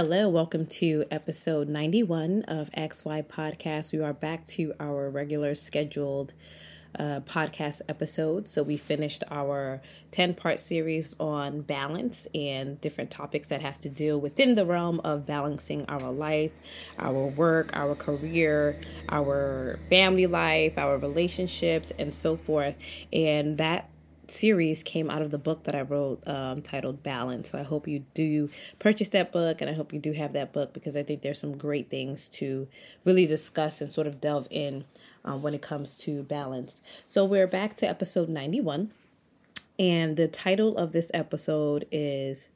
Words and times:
Hello, 0.00 0.28
welcome 0.28 0.64
to 0.64 1.04
episode 1.10 1.68
91 1.68 2.42
of 2.42 2.70
XY 2.70 3.26
Podcast. 3.26 3.92
We 3.92 3.98
are 3.98 4.12
back 4.12 4.46
to 4.46 4.72
our 4.78 5.10
regular 5.10 5.56
scheduled 5.56 6.34
uh, 6.96 7.18
podcast 7.24 7.82
episodes. 7.88 8.48
So, 8.48 8.62
we 8.62 8.76
finished 8.76 9.24
our 9.28 9.82
10 10.12 10.34
part 10.34 10.60
series 10.60 11.16
on 11.18 11.62
balance 11.62 12.28
and 12.32 12.80
different 12.80 13.10
topics 13.10 13.48
that 13.48 13.60
have 13.60 13.80
to 13.80 13.88
deal 13.88 14.20
within 14.20 14.54
the 14.54 14.64
realm 14.64 15.00
of 15.00 15.26
balancing 15.26 15.84
our 15.88 16.12
life, 16.12 16.52
our 17.00 17.26
work, 17.26 17.76
our 17.76 17.96
career, 17.96 18.78
our 19.08 19.80
family 19.90 20.28
life, 20.28 20.78
our 20.78 20.96
relationships, 20.96 21.90
and 21.98 22.14
so 22.14 22.36
forth. 22.36 22.76
And 23.12 23.58
that 23.58 23.90
series 24.30 24.82
came 24.82 25.10
out 25.10 25.22
of 25.22 25.30
the 25.30 25.38
book 25.38 25.64
that 25.64 25.74
I 25.74 25.82
wrote 25.82 26.26
um, 26.26 26.62
titled 26.62 27.02
Balance. 27.02 27.50
So 27.50 27.58
I 27.58 27.62
hope 27.62 27.88
you 27.88 28.04
do 28.14 28.50
purchase 28.78 29.08
that 29.10 29.32
book 29.32 29.60
and 29.60 29.70
I 29.70 29.72
hope 29.72 29.92
you 29.92 29.98
do 29.98 30.12
have 30.12 30.32
that 30.34 30.52
book 30.52 30.72
because 30.72 30.96
I 30.96 31.02
think 31.02 31.22
there's 31.22 31.40
some 31.40 31.56
great 31.56 31.90
things 31.90 32.28
to 32.28 32.68
really 33.04 33.26
discuss 33.26 33.80
and 33.80 33.90
sort 33.90 34.06
of 34.06 34.20
delve 34.20 34.48
in 34.50 34.84
um, 35.24 35.42
when 35.42 35.54
it 35.54 35.62
comes 35.62 35.96
to 35.98 36.22
balance. 36.22 36.82
So 37.06 37.24
we're 37.24 37.46
back 37.46 37.76
to 37.76 37.88
episode 37.88 38.28
91. 38.28 38.92
And 39.78 40.16
the 40.16 40.28
title 40.28 40.76
of 40.76 40.92
this 40.92 41.10
episode 41.14 41.86
is 41.92 42.50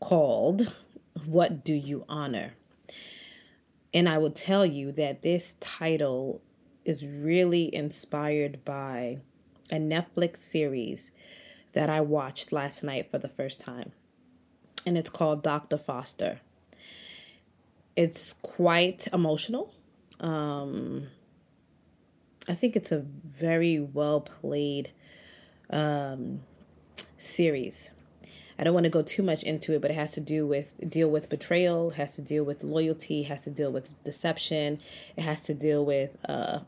called 0.00 0.76
What 1.24 1.64
Do 1.64 1.74
You 1.74 2.04
Honor? 2.08 2.54
And 3.94 4.08
I 4.08 4.18
will 4.18 4.30
tell 4.30 4.64
you 4.64 4.92
that 4.92 5.22
this 5.22 5.56
title 5.60 6.40
is 6.84 7.06
really 7.06 7.74
inspired 7.74 8.64
by 8.64 9.18
a 9.72 9.76
Netflix 9.76 10.36
series 10.36 11.10
that 11.72 11.88
I 11.88 12.02
watched 12.02 12.52
last 12.52 12.84
night 12.84 13.10
for 13.10 13.18
the 13.18 13.28
first 13.28 13.60
time. 13.60 13.92
And 14.86 14.98
it's 14.98 15.10
called 15.10 15.42
Dr. 15.42 15.78
Foster. 15.78 16.40
It's 17.96 18.34
quite 18.34 19.08
emotional. 19.12 19.72
Um, 20.20 21.06
I 22.48 22.54
think 22.54 22.76
it's 22.76 22.92
a 22.92 23.00
very 23.00 23.80
well 23.80 24.20
played 24.20 24.90
um, 25.70 26.40
series. 27.16 27.92
I 28.58 28.64
don't 28.64 28.74
want 28.74 28.84
to 28.84 28.90
go 28.90 29.02
too 29.02 29.22
much 29.22 29.42
into 29.42 29.74
it, 29.74 29.80
but 29.80 29.90
it 29.90 29.94
has 29.94 30.12
to 30.12 30.20
do 30.20 30.46
with 30.46 30.74
deal 30.88 31.10
with 31.10 31.28
betrayal, 31.28 31.90
has 31.90 32.16
to 32.16 32.22
deal 32.22 32.44
with 32.44 32.62
loyalty, 32.62 33.22
has 33.24 33.44
to 33.44 33.50
deal 33.50 33.72
with 33.72 33.92
deception, 34.04 34.80
it 35.16 35.22
has 35.22 35.42
to 35.42 35.54
deal 35.54 35.84
with 35.84 36.16
uh, 36.28 36.60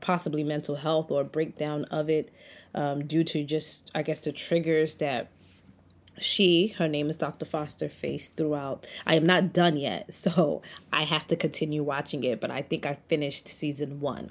possibly 0.00 0.44
mental 0.44 0.76
health 0.76 1.10
or 1.10 1.24
breakdown 1.24 1.84
of 1.86 2.08
it 2.08 2.32
um, 2.74 3.06
due 3.06 3.24
to 3.24 3.44
just, 3.44 3.90
I 3.94 4.02
guess, 4.02 4.20
the 4.20 4.32
triggers 4.32 4.96
that 4.96 5.30
she, 6.18 6.68
her 6.78 6.88
name 6.88 7.10
is 7.10 7.18
Dr. 7.18 7.44
Foster, 7.44 7.88
faced 7.88 8.36
throughout. 8.36 8.86
I 9.06 9.16
am 9.16 9.26
not 9.26 9.52
done 9.52 9.76
yet, 9.76 10.12
so 10.14 10.62
I 10.92 11.02
have 11.04 11.26
to 11.28 11.36
continue 11.36 11.82
watching 11.82 12.24
it, 12.24 12.40
but 12.40 12.50
I 12.50 12.62
think 12.62 12.86
I 12.86 12.98
finished 13.08 13.48
season 13.48 14.00
one. 14.00 14.30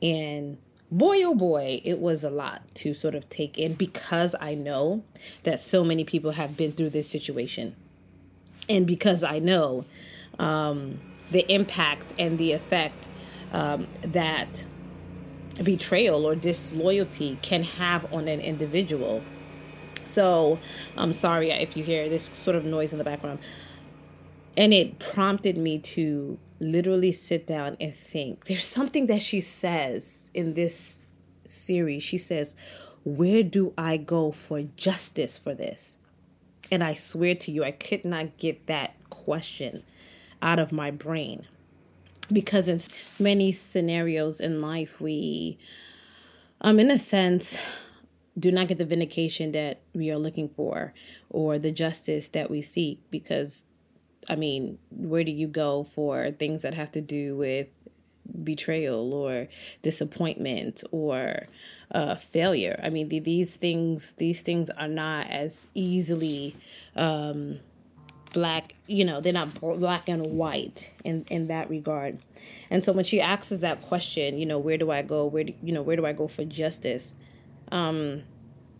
And 0.00 0.58
boy, 0.90 1.22
oh 1.24 1.34
boy, 1.34 1.80
it 1.84 1.98
was 1.98 2.24
a 2.24 2.30
lot 2.30 2.62
to 2.74 2.94
sort 2.94 3.14
of 3.14 3.28
take 3.28 3.58
in 3.58 3.74
because 3.74 4.34
I 4.40 4.54
know 4.54 5.04
that 5.44 5.60
so 5.60 5.84
many 5.84 6.04
people 6.04 6.32
have 6.32 6.56
been 6.56 6.72
through 6.72 6.90
this 6.90 7.08
situation. 7.08 7.76
And 8.68 8.86
because 8.86 9.22
I 9.22 9.38
know 9.38 9.84
um, 10.38 11.00
the 11.30 11.50
impact 11.52 12.14
and 12.18 12.38
the 12.38 12.52
effect 12.52 13.08
um, 13.52 13.86
that 14.02 14.64
betrayal 15.62 16.26
or 16.26 16.34
disloyalty 16.34 17.38
can 17.42 17.62
have 17.62 18.12
on 18.12 18.28
an 18.28 18.40
individual. 18.40 19.22
So 20.04 20.58
I'm 20.96 21.12
sorry 21.12 21.50
if 21.50 21.76
you 21.76 21.84
hear 21.84 22.08
this 22.08 22.30
sort 22.32 22.56
of 22.56 22.64
noise 22.64 22.92
in 22.92 22.98
the 22.98 23.04
background. 23.04 23.40
And 24.56 24.74
it 24.74 24.98
prompted 24.98 25.56
me 25.56 25.78
to 25.78 26.38
literally 26.60 27.12
sit 27.12 27.46
down 27.46 27.76
and 27.80 27.94
think. 27.94 28.46
There's 28.46 28.64
something 28.64 29.06
that 29.06 29.22
she 29.22 29.40
says 29.40 30.30
in 30.34 30.54
this 30.54 31.06
series. 31.46 32.02
She 32.02 32.18
says, 32.18 32.54
Where 33.04 33.42
do 33.42 33.72
I 33.78 33.96
go 33.96 34.32
for 34.32 34.62
justice 34.76 35.38
for 35.38 35.54
this? 35.54 35.96
And 36.70 36.82
I 36.82 36.94
swear 36.94 37.34
to 37.34 37.50
you, 37.50 37.64
I 37.64 37.70
could 37.70 38.04
not 38.04 38.36
get 38.38 38.66
that 38.66 38.94
question 39.10 39.82
out 40.40 40.58
of 40.58 40.72
my 40.72 40.90
brain 40.90 41.46
because 42.30 42.68
in 42.68 42.80
many 43.18 43.52
scenarios 43.52 44.40
in 44.40 44.60
life. 44.60 45.00
We 45.00 45.58
um 46.60 46.78
in 46.78 46.90
a 46.90 46.98
sense 46.98 47.64
do 48.38 48.50
not 48.50 48.68
get 48.68 48.78
the 48.78 48.86
vindication 48.86 49.52
that 49.52 49.80
we 49.94 50.10
are 50.10 50.16
looking 50.16 50.48
for 50.48 50.94
or 51.28 51.58
the 51.58 51.70
justice 51.70 52.28
that 52.28 52.50
we 52.50 52.62
seek 52.62 52.98
because 53.10 53.64
i 54.30 54.34
mean 54.34 54.78
where 54.90 55.22
do 55.22 55.30
you 55.30 55.46
go 55.46 55.84
for 55.84 56.30
things 56.30 56.62
that 56.62 56.72
have 56.72 56.90
to 56.90 57.02
do 57.02 57.36
with 57.36 57.68
betrayal 58.44 59.12
or 59.14 59.48
disappointment 59.82 60.84
or 60.90 61.42
uh, 61.92 62.14
failure? 62.14 62.78
I 62.82 62.90
mean 62.90 63.08
these 63.08 63.56
things 63.56 64.12
these 64.12 64.42
things 64.42 64.70
are 64.70 64.88
not 64.88 65.28
as 65.30 65.66
easily 65.74 66.56
um, 66.96 67.58
black 68.32 68.74
you 68.86 69.04
know 69.04 69.20
they're 69.20 69.32
not 69.32 69.60
black 69.60 70.08
and 70.08 70.26
white 70.26 70.90
in 71.04 71.24
in 71.30 71.48
that 71.48 71.68
regard. 71.68 72.18
And 72.70 72.84
so 72.84 72.92
when 72.92 73.04
she 73.04 73.20
asks 73.20 73.52
us 73.52 73.58
that 73.60 73.82
question 73.82 74.38
you 74.38 74.46
know 74.46 74.58
where 74.58 74.78
do 74.78 74.90
i 74.90 75.02
go? 75.02 75.26
Where 75.26 75.44
do 75.44 75.54
you 75.62 75.72
know 75.72 75.82
where 75.82 75.96
do 75.96 76.06
i 76.06 76.12
go 76.12 76.28
for 76.28 76.44
justice? 76.44 77.14
Um 77.70 78.22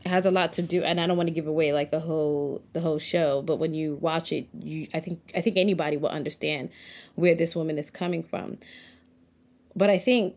it 0.04 0.08
has 0.08 0.26
a 0.26 0.30
lot 0.32 0.52
to 0.54 0.62
do 0.62 0.82
and 0.82 1.00
i 1.00 1.06
don't 1.06 1.16
want 1.16 1.28
to 1.28 1.34
give 1.34 1.46
away 1.46 1.72
like 1.72 1.92
the 1.92 2.00
whole 2.00 2.60
the 2.72 2.80
whole 2.80 2.98
show 2.98 3.40
but 3.40 3.56
when 3.56 3.72
you 3.72 3.94
watch 4.00 4.32
it 4.32 4.48
you 4.58 4.88
i 4.92 4.98
think 4.98 5.20
i 5.36 5.40
think 5.40 5.56
anybody 5.56 5.96
will 5.96 6.08
understand 6.08 6.70
where 7.14 7.36
this 7.36 7.54
woman 7.54 7.78
is 7.78 7.90
coming 7.90 8.22
from. 8.22 8.58
But 9.76 9.90
i 9.90 9.98
think 9.98 10.36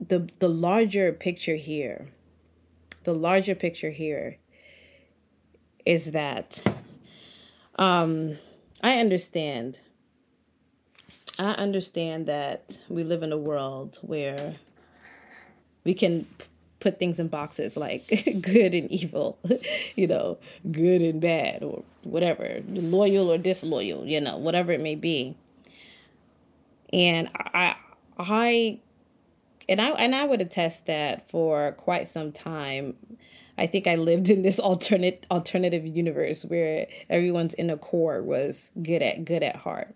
the 0.00 0.28
the 0.38 0.48
larger 0.48 1.12
picture 1.12 1.56
here 1.56 2.06
the 3.04 3.14
larger 3.14 3.54
picture 3.54 3.90
here 3.90 4.38
is 5.86 6.12
that 6.12 6.62
um, 7.76 8.36
I 8.82 8.98
understand. 8.98 9.80
I 11.38 11.52
understand 11.52 12.26
that 12.26 12.78
we 12.88 13.02
live 13.02 13.22
in 13.22 13.32
a 13.32 13.38
world 13.38 13.98
where 14.02 14.54
we 15.84 15.94
can 15.94 16.26
put 16.80 16.98
things 16.98 17.20
in 17.20 17.28
boxes 17.28 17.76
like 17.76 18.08
good 18.40 18.74
and 18.74 18.90
evil, 18.90 19.38
you 19.94 20.06
know, 20.06 20.38
good 20.70 21.02
and 21.02 21.20
bad, 21.20 21.62
or 21.62 21.82
whatever, 22.02 22.62
loyal 22.68 23.30
or 23.30 23.38
disloyal, 23.38 24.06
you 24.06 24.20
know, 24.20 24.36
whatever 24.36 24.72
it 24.72 24.80
may 24.80 24.94
be. 24.94 25.36
And 26.92 27.30
I, 27.34 27.76
I, 28.18 28.80
and 29.70 29.80
I, 29.80 29.90
and 29.90 30.14
I 30.14 30.26
would 30.26 30.42
attest 30.42 30.86
that 30.86 31.30
for 31.30 31.72
quite 31.72 32.08
some 32.08 32.32
time, 32.32 32.96
I 33.56 33.66
think 33.66 33.86
I 33.86 33.94
lived 33.94 34.28
in 34.28 34.42
this 34.42 34.58
alternate 34.58 35.24
alternative 35.30 35.86
universe 35.86 36.44
where 36.44 36.88
everyone's 37.08 37.54
inner 37.54 37.76
core 37.76 38.22
was 38.22 38.72
good 38.82 39.00
at 39.00 39.24
good 39.24 39.42
at 39.42 39.56
heart. 39.56 39.94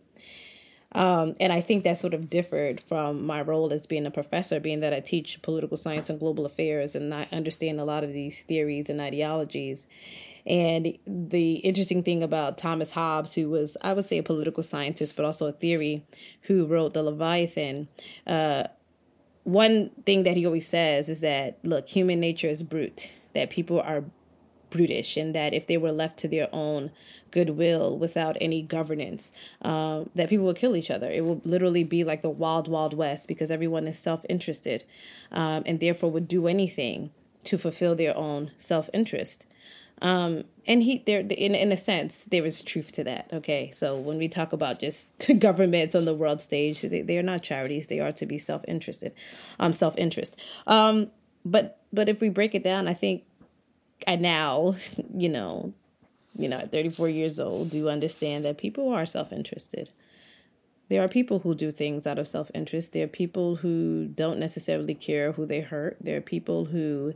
Um, 0.93 1.35
and 1.41 1.53
I 1.53 1.61
think 1.61 1.83
that 1.83 1.99
sort 1.99 2.15
of 2.15 2.31
differed 2.31 2.81
from 2.81 3.27
my 3.27 3.43
role 3.43 3.73
as 3.73 3.85
being 3.85 4.07
a 4.07 4.13
professor, 4.13 4.61
being 4.61 4.79
that 4.81 4.95
I 4.95 5.01
teach 5.01 5.43
political 5.43 5.77
science 5.77 6.09
and 6.09 6.21
global 6.21 6.47
affairs, 6.47 6.95
and 6.95 7.13
I 7.13 7.27
understand 7.33 7.81
a 7.81 7.85
lot 7.85 8.05
of 8.05 8.13
these 8.13 8.43
theories 8.45 8.89
and 8.89 9.01
ideologies. 9.01 9.89
And 10.47 10.97
the 11.07 11.55
interesting 11.55 12.05
thing 12.05 12.23
about 12.23 12.59
Thomas 12.59 12.93
Hobbes, 12.93 13.35
who 13.35 13.49
was, 13.49 13.77
I 13.83 13.93
would 13.93 14.07
say, 14.07 14.19
a 14.19 14.23
political 14.23 14.63
scientist, 14.63 15.17
but 15.17 15.25
also 15.25 15.47
a 15.47 15.53
theory, 15.53 16.05
who 16.43 16.67
wrote 16.67 16.95
The 16.95 17.03
Leviathan, 17.03 17.89
uh, 18.27 18.65
one 19.45 19.91
thing 20.05 20.25
that 20.25 20.37
he 20.37 20.47
always 20.47 20.67
says 20.67 21.09
is 21.09 21.21
that, 21.21 21.59
look, 21.63 21.89
human 21.89 22.21
nature 22.21 22.49
is 22.49 22.63
brute 22.63 23.13
that 23.35 23.51
people 23.51 23.81
are 23.81 24.05
brutish 24.71 25.17
and 25.17 25.35
that 25.35 25.55
if 25.55 25.67
they 25.67 25.77
were 25.77 25.93
left 25.93 26.19
to 26.19 26.27
their 26.27 26.49
own 26.53 26.91
goodwill 27.31 27.97
without 27.97 28.37
any 28.41 28.61
governance 28.61 29.31
um, 29.63 30.11
that 30.17 30.29
people 30.29 30.45
would 30.45 30.57
kill 30.57 30.75
each 30.75 30.91
other. 30.91 31.09
It 31.09 31.25
will 31.25 31.41
literally 31.45 31.85
be 31.85 32.03
like 32.03 32.23
the 32.23 32.31
wild 32.31 32.67
wild 32.67 32.93
west 32.93 33.29
because 33.29 33.53
everyone 33.53 33.87
is 33.87 33.99
self-interested 33.99 34.85
um, 35.31 35.63
and 35.65 35.79
therefore 35.79 36.11
would 36.11 36.27
do 36.27 36.49
anything 36.49 37.13
to 37.45 37.57
fulfill 37.57 37.95
their 37.95 38.17
own 38.17 38.51
self-interest 38.57 39.47
um, 40.03 40.45
and 40.67 40.83
he 40.83 41.03
there 41.07 41.21
in 41.21 41.55
in 41.55 41.73
a 41.73 41.77
sense 41.77 42.25
there 42.27 42.45
is 42.45 42.63
truth 42.63 42.93
to 42.93 43.05
that 43.05 43.31
okay? 43.33 43.71
So 43.75 43.97
when 43.97 44.19
we 44.19 44.29
talk 44.29 44.53
about 44.53 44.81
just 44.81 45.09
governments 45.39 45.95
on 45.95 46.05
the 46.05 46.15
world 46.15 46.41
stage 46.41 46.83
they, 46.83 47.03
they 47.03 47.19
are 47.19 47.23
not 47.23 47.43
charities. 47.43 47.87
They 47.87 48.01
are 48.01 48.13
to 48.13 48.27
be 48.27 48.39
self-interested 48.39 49.13
um 49.61 49.73
self-interest. 49.73 50.41
Um 50.67 51.11
but 51.45 51.81
but 51.93 52.09
if 52.09 52.21
we 52.21 52.29
break 52.29 52.55
it 52.55 52.65
down, 52.65 52.89
I 52.89 52.95
think 52.95 53.25
I 54.07 54.17
now, 54.17 54.75
you 55.17 55.29
know, 55.29 55.73
you 56.37 56.49
know, 56.49 56.59
at 56.59 56.73
34 56.73 57.09
years 57.09 57.39
old, 57.39 57.71
do 57.71 57.89
understand 57.89 58.45
that 58.45 58.59
people 58.59 58.93
are 58.93 59.07
self-interested. 59.07 59.91
There 60.89 61.03
are 61.03 61.09
people 61.09 61.41
who 61.41 61.55
do 61.55 61.71
things 61.71 62.07
out 62.07 62.19
of 62.19 62.29
self-interest. 62.29 62.93
There 62.93 63.05
are 63.05 63.09
people 63.09 63.57
who 63.57 64.07
don't 64.07 64.39
necessarily 64.39 64.95
care 64.95 65.33
who 65.33 65.47
they 65.47 65.61
hurt. 65.61 65.97
There 66.01 66.19
are 66.19 66.23
people 66.23 66.67
who 66.67 67.15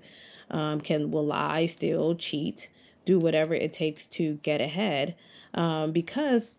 um, 0.50 0.80
can 0.80 1.10
will 1.10 1.26
lie, 1.26 1.66
steal, 1.66 2.14
cheat, 2.14 2.70
do 3.04 3.18
whatever 3.18 3.54
it 3.54 3.72
takes 3.72 4.06
to 4.06 4.34
get 4.42 4.60
ahead 4.60 5.14
um, 5.54 5.92
because 5.92 6.58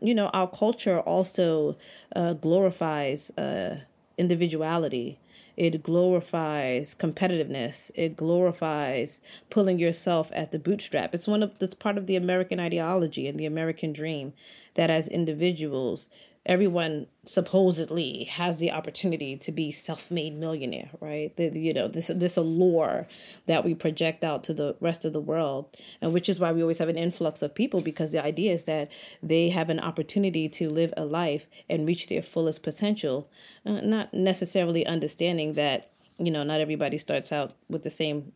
you 0.00 0.14
know 0.14 0.28
our 0.28 0.48
culture 0.48 1.00
also 1.00 1.76
uh, 2.16 2.32
glorifies 2.32 3.30
uh, 3.36 3.76
individuality. 4.20 5.18
It 5.56 5.82
glorifies 5.82 6.94
competitiveness. 6.94 7.90
It 7.94 8.16
glorifies 8.16 9.20
pulling 9.50 9.78
yourself 9.78 10.30
at 10.34 10.52
the 10.52 10.58
bootstrap. 10.58 11.14
It's 11.14 11.26
one 11.26 11.42
of 11.42 11.58
that's 11.58 11.74
part 11.74 11.98
of 11.98 12.06
the 12.06 12.16
american 12.16 12.60
ideology 12.60 13.26
and 13.26 13.38
the 13.38 13.46
american 13.46 13.92
dream 13.92 14.32
that 14.74 14.90
as 14.90 15.08
individuals 15.08 16.08
everyone 16.46 17.06
supposedly 17.26 18.24
has 18.24 18.58
the 18.58 18.72
opportunity 18.72 19.36
to 19.36 19.52
be 19.52 19.70
self-made 19.70 20.34
millionaire 20.34 20.88
right 21.00 21.36
the, 21.36 21.50
you 21.58 21.74
know 21.74 21.86
this 21.86 22.08
this 22.14 22.36
allure 22.36 23.06
that 23.46 23.62
we 23.62 23.74
project 23.74 24.24
out 24.24 24.42
to 24.42 24.54
the 24.54 24.74
rest 24.80 25.04
of 25.04 25.12
the 25.12 25.20
world 25.20 25.76
and 26.00 26.14
which 26.14 26.30
is 26.30 26.40
why 26.40 26.50
we 26.50 26.62
always 26.62 26.78
have 26.78 26.88
an 26.88 26.96
influx 26.96 27.42
of 27.42 27.54
people 27.54 27.82
because 27.82 28.10
the 28.12 28.24
idea 28.24 28.52
is 28.52 28.64
that 28.64 28.90
they 29.22 29.50
have 29.50 29.68
an 29.68 29.78
opportunity 29.80 30.48
to 30.48 30.70
live 30.70 30.92
a 30.96 31.04
life 31.04 31.46
and 31.68 31.86
reach 31.86 32.08
their 32.08 32.22
fullest 32.22 32.62
potential 32.62 33.30
uh, 33.66 33.80
not 33.82 34.12
necessarily 34.14 34.86
understanding 34.86 35.52
that 35.52 35.92
you 36.18 36.30
know 36.30 36.42
not 36.42 36.60
everybody 36.60 36.96
starts 36.96 37.32
out 37.32 37.52
with 37.68 37.82
the 37.82 37.90
same 37.90 38.32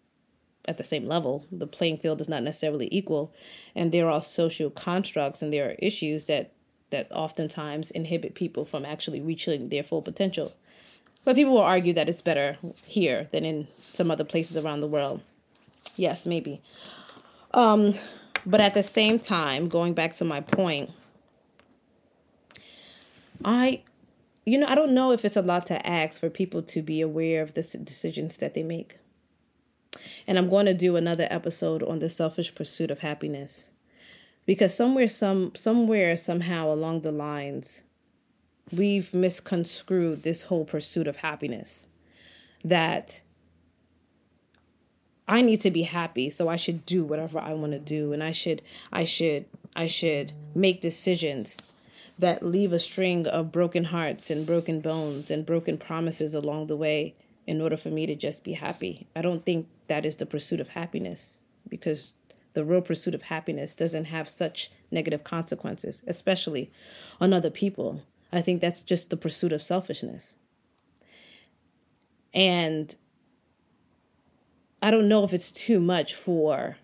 at 0.67 0.79
the 0.79 0.85
same 0.85 1.05
level. 1.05 1.45
The 1.53 1.67
playing 1.67 1.99
field 1.99 2.23
is 2.23 2.29
not 2.29 2.43
necessarily 2.43 2.89
equal, 2.91 3.35
and 3.75 3.93
there 3.93 4.09
are 4.09 4.23
social 4.23 4.71
constructs 4.71 5.43
and 5.43 5.53
there 5.53 5.69
are 5.69 5.77
issues 5.79 6.25
that 6.25 6.55
that 6.91 7.11
oftentimes 7.13 7.91
inhibit 7.91 8.35
people 8.35 8.65
from 8.65 8.85
actually 8.85 9.21
reaching 9.21 9.69
their 9.69 9.83
full 9.83 10.03
potential. 10.03 10.55
But 11.25 11.37
people 11.37 11.55
will 11.55 11.61
argue 11.61 11.95
that 11.95 12.09
it's 12.09 12.23
better 12.23 12.57
here 12.85 13.27
than 13.33 13.45
in 13.45 13.67
some 13.93 14.11
other 14.11 14.25
places 14.25 14.57
around 14.57 14.81
the 14.81 14.87
world. 14.87 15.23
Yes, 15.97 16.27
maybe. 16.27 16.61
Um, 17.53 17.95
but 18.45 18.61
at 18.61 18.75
the 18.75 18.83
same 18.83 19.19
time, 19.19 19.69
going 19.69 19.95
back 19.95 20.13
to 20.15 20.25
my 20.25 20.41
point, 20.41 20.91
I, 23.45 23.83
you 24.45 24.59
know, 24.59 24.67
I 24.67 24.75
don't 24.75 24.93
know 24.93 25.13
if 25.13 25.25
it's 25.25 25.37
a 25.37 25.43
lot 25.43 25.67
to 25.67 25.87
ask 25.87 26.21
for 26.21 26.29
people 26.29 26.63
to 26.63 26.83
be 26.83 27.01
aware 27.01 27.43
of 27.43 27.55
the 27.55 27.63
decisions 27.63 28.37
that 28.39 28.55
they 28.55 28.63
make. 28.63 28.99
And 30.27 30.39
I'm 30.39 30.49
going 30.49 30.67
to 30.67 30.75
do 30.75 30.97
another 30.97 31.27
episode 31.31 31.83
on 31.83 32.01
the 32.01 32.09
selfish 32.09 32.55
pursuit 32.55 32.91
of 32.91 32.99
happiness 32.99 33.71
because 34.47 34.75
somewhere 34.75 35.09
some 35.09 35.55
somewhere 35.55 36.17
somehow 36.17 36.71
along 36.71 37.01
the 37.01 37.13
lines 37.13 37.83
we've 38.73 39.13
misconstrued 39.13 40.23
this 40.23 40.43
whole 40.43 40.65
pursuit 40.65 41.07
of 41.07 41.17
happiness 41.17 41.87
that 42.65 43.21
I 45.27 45.41
need 45.41 45.61
to 45.63 45.71
be 45.71 45.83
happy 45.83 46.31
so 46.31 46.49
I 46.49 46.57
should 46.57 46.85
do 46.85 47.05
whatever 47.05 47.39
I 47.39 47.55
want 47.55 47.73
to 47.73 47.79
do 47.79 48.13
and 48.13 48.23
I 48.23 48.33
should 48.33 48.63
I 48.93 49.05
should 49.05 49.47
I 49.77 49.87
should 49.87 50.33
make 50.55 50.81
decisions 50.81 51.61
that 52.19 52.43
leave 52.43 52.73
a 52.73 52.79
string 52.79 53.27
of 53.27 53.51
broken 53.51 53.85
hearts 53.85 54.31
and 54.31 54.47
broken 54.47 54.81
bones 54.81 55.31
and 55.31 55.45
broken 55.45 55.79
promises 55.79 56.35
along 56.35 56.69
the 56.69 56.77
way 56.77 57.15
in 57.47 57.61
order 57.61 57.77
for 57.77 57.91
me 57.91 58.07
to 58.07 58.15
just 58.15 58.45
be 58.45 58.53
happy. 58.53 59.07
I 59.17 59.23
don't 59.23 59.45
think 59.45 59.67
that 59.89 60.07
is 60.07 60.17
the 60.17 60.27
pursuit 60.27 60.61
of 60.61 60.69
happiness 60.69 61.45
because 61.69 62.15
the 62.55 62.65
real 62.65 62.81
pursuit 62.81 63.15
of 63.15 63.23
happiness 63.23 63.75
doesn't 63.75 64.07
have 64.07 64.29
such 64.29 64.71
negative 64.91 65.25
consequences, 65.25 66.03
especially 66.07 66.71
on 67.21 67.33
other 67.33 67.51
people. 67.51 68.03
I 68.33 68.41
think 68.41 68.61
that's 68.61 68.81
just 68.81 69.11
the 69.11 69.17
pursuit 69.17 69.53
of 69.53 69.63
selfishness. 69.63 70.37
And 72.33 72.95
I 74.83 74.91
don't 74.91 75.09
know 75.09 75.25
if 75.25 75.33
it's 75.33 75.53
too 75.53 75.81
much 75.81 76.15
for 76.15 76.79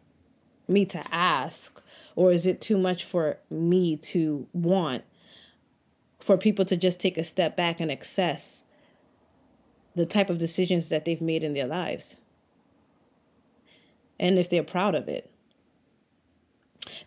me 0.68 0.84
to 0.86 1.02
ask, 1.12 1.82
or 2.14 2.30
is 2.30 2.46
it 2.46 2.60
too 2.60 2.78
much 2.78 3.04
for 3.04 3.38
me 3.50 3.96
to 3.96 4.46
want 4.52 5.02
for 6.20 6.36
people 6.36 6.64
to 6.66 6.76
just 6.76 7.00
take 7.00 7.18
a 7.18 7.24
step 7.24 7.56
back 7.56 7.80
and 7.80 7.90
assess 7.90 8.64
the 9.94 10.06
type 10.06 10.30
of 10.30 10.38
decisions 10.38 10.88
that 10.88 11.04
they've 11.04 11.20
made 11.20 11.42
in 11.42 11.54
their 11.54 11.66
lives? 11.66 12.16
And 14.18 14.38
if 14.38 14.48
they're 14.48 14.62
proud 14.62 14.94
of 14.94 15.08
it. 15.08 15.30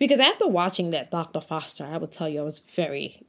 Because 0.03 0.19
after 0.19 0.50
watching 0.50 0.89
that 0.89 1.11
Dr. 1.11 1.39
Foster, 1.39 1.85
I 1.85 1.95
will 1.95 2.09
tell 2.09 2.27
you 2.27 2.41
I 2.41 2.44
was 2.44 2.59
very, 2.59 3.21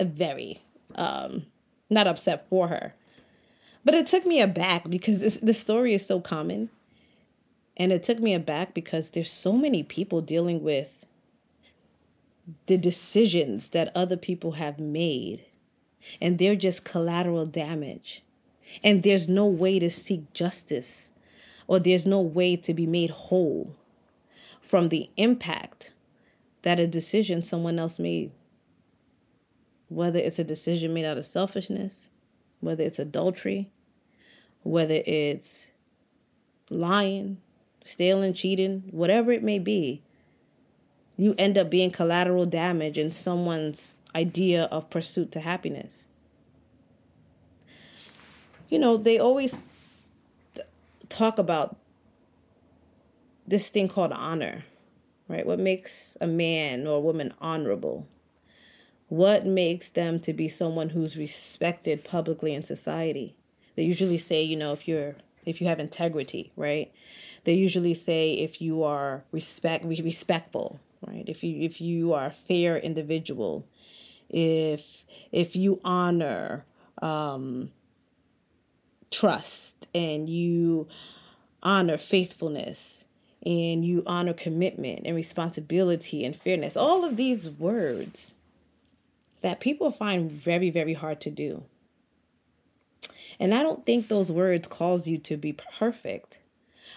very 0.00 0.56
um, 0.94 1.44
not 1.90 2.06
upset 2.06 2.48
for 2.48 2.68
her. 2.68 2.94
But 3.84 3.94
it 3.94 4.06
took 4.06 4.24
me 4.24 4.40
aback 4.40 4.88
because 4.88 5.20
this, 5.20 5.36
this 5.36 5.60
story 5.60 5.92
is 5.92 6.06
so 6.06 6.20
common. 6.20 6.70
And 7.76 7.92
it 7.92 8.02
took 8.02 8.20
me 8.20 8.32
aback 8.32 8.72
because 8.72 9.10
there's 9.10 9.30
so 9.30 9.52
many 9.52 9.82
people 9.82 10.22
dealing 10.22 10.62
with 10.62 11.04
the 12.68 12.78
decisions 12.78 13.68
that 13.68 13.94
other 13.94 14.16
people 14.16 14.52
have 14.52 14.80
made. 14.80 15.44
And 16.22 16.38
they're 16.38 16.56
just 16.56 16.86
collateral 16.86 17.44
damage. 17.44 18.22
And 18.82 19.02
there's 19.02 19.28
no 19.28 19.46
way 19.46 19.78
to 19.78 19.90
seek 19.90 20.32
justice 20.32 21.12
or 21.66 21.78
there's 21.80 22.06
no 22.06 22.22
way 22.22 22.56
to 22.56 22.72
be 22.72 22.86
made 22.86 23.10
whole 23.10 23.74
from 24.62 24.88
the 24.88 25.10
impact 25.18 25.90
that 26.64 26.80
a 26.80 26.86
decision 26.86 27.42
someone 27.42 27.78
else 27.78 27.98
made, 27.98 28.32
whether 29.88 30.18
it's 30.18 30.38
a 30.38 30.44
decision 30.44 30.94
made 30.94 31.04
out 31.04 31.18
of 31.18 31.26
selfishness, 31.26 32.08
whether 32.60 32.82
it's 32.82 32.98
adultery, 32.98 33.70
whether 34.62 35.02
it's 35.04 35.72
lying, 36.70 37.36
stealing, 37.84 38.32
cheating, 38.32 38.82
whatever 38.90 39.30
it 39.30 39.42
may 39.42 39.58
be, 39.58 40.02
you 41.18 41.34
end 41.36 41.58
up 41.58 41.68
being 41.68 41.90
collateral 41.90 42.46
damage 42.46 42.96
in 42.96 43.12
someone's 43.12 43.94
idea 44.16 44.64
of 44.64 44.88
pursuit 44.88 45.30
to 45.32 45.40
happiness. 45.40 46.08
You 48.70 48.78
know, 48.78 48.96
they 48.96 49.18
always 49.18 49.58
talk 51.10 51.36
about 51.36 51.76
this 53.46 53.68
thing 53.68 53.86
called 53.86 54.12
honor 54.12 54.62
right? 55.28 55.46
What 55.46 55.58
makes 55.58 56.16
a 56.20 56.26
man 56.26 56.86
or 56.86 56.96
a 56.96 57.00
woman 57.00 57.32
honorable? 57.40 58.06
What 59.08 59.46
makes 59.46 59.90
them 59.90 60.18
to 60.20 60.32
be 60.32 60.48
someone 60.48 60.90
who's 60.90 61.16
respected 61.16 62.04
publicly 62.04 62.54
in 62.54 62.64
society? 62.64 63.36
They 63.76 63.84
usually 63.84 64.18
say, 64.18 64.42
you 64.42 64.56
know, 64.56 64.72
if 64.72 64.88
you're 64.88 65.16
if 65.44 65.60
you 65.60 65.66
have 65.66 65.78
integrity, 65.78 66.52
right? 66.56 66.90
They 67.44 67.52
usually 67.52 67.94
say 67.94 68.32
if 68.32 68.60
you 68.62 68.82
are 68.82 69.24
respect 69.30 69.84
respectful, 69.84 70.80
right? 71.06 71.24
If 71.26 71.44
you 71.44 71.60
if 71.60 71.80
you 71.80 72.14
are 72.14 72.26
a 72.26 72.30
fair 72.30 72.78
individual, 72.78 73.66
if 74.30 75.04
if 75.32 75.54
you 75.54 75.80
honor 75.84 76.64
um, 77.02 77.70
trust 79.10 79.86
and 79.94 80.28
you 80.28 80.88
honor 81.62 81.98
faithfulness 81.98 83.04
and 83.46 83.84
you 83.84 84.02
honor 84.06 84.32
commitment 84.32 85.02
and 85.04 85.14
responsibility 85.14 86.24
and 86.24 86.34
fairness. 86.34 86.76
All 86.76 87.04
of 87.04 87.16
these 87.16 87.48
words 87.50 88.34
that 89.42 89.60
people 89.60 89.90
find 89.90 90.30
very, 90.30 90.70
very 90.70 90.94
hard 90.94 91.20
to 91.20 91.30
do. 91.30 91.64
And 93.38 93.52
I 93.52 93.62
don't 93.62 93.84
think 93.84 94.08
those 94.08 94.32
words 94.32 94.68
cause 94.68 95.06
you 95.06 95.18
to 95.18 95.36
be 95.36 95.52
perfect. 95.52 96.40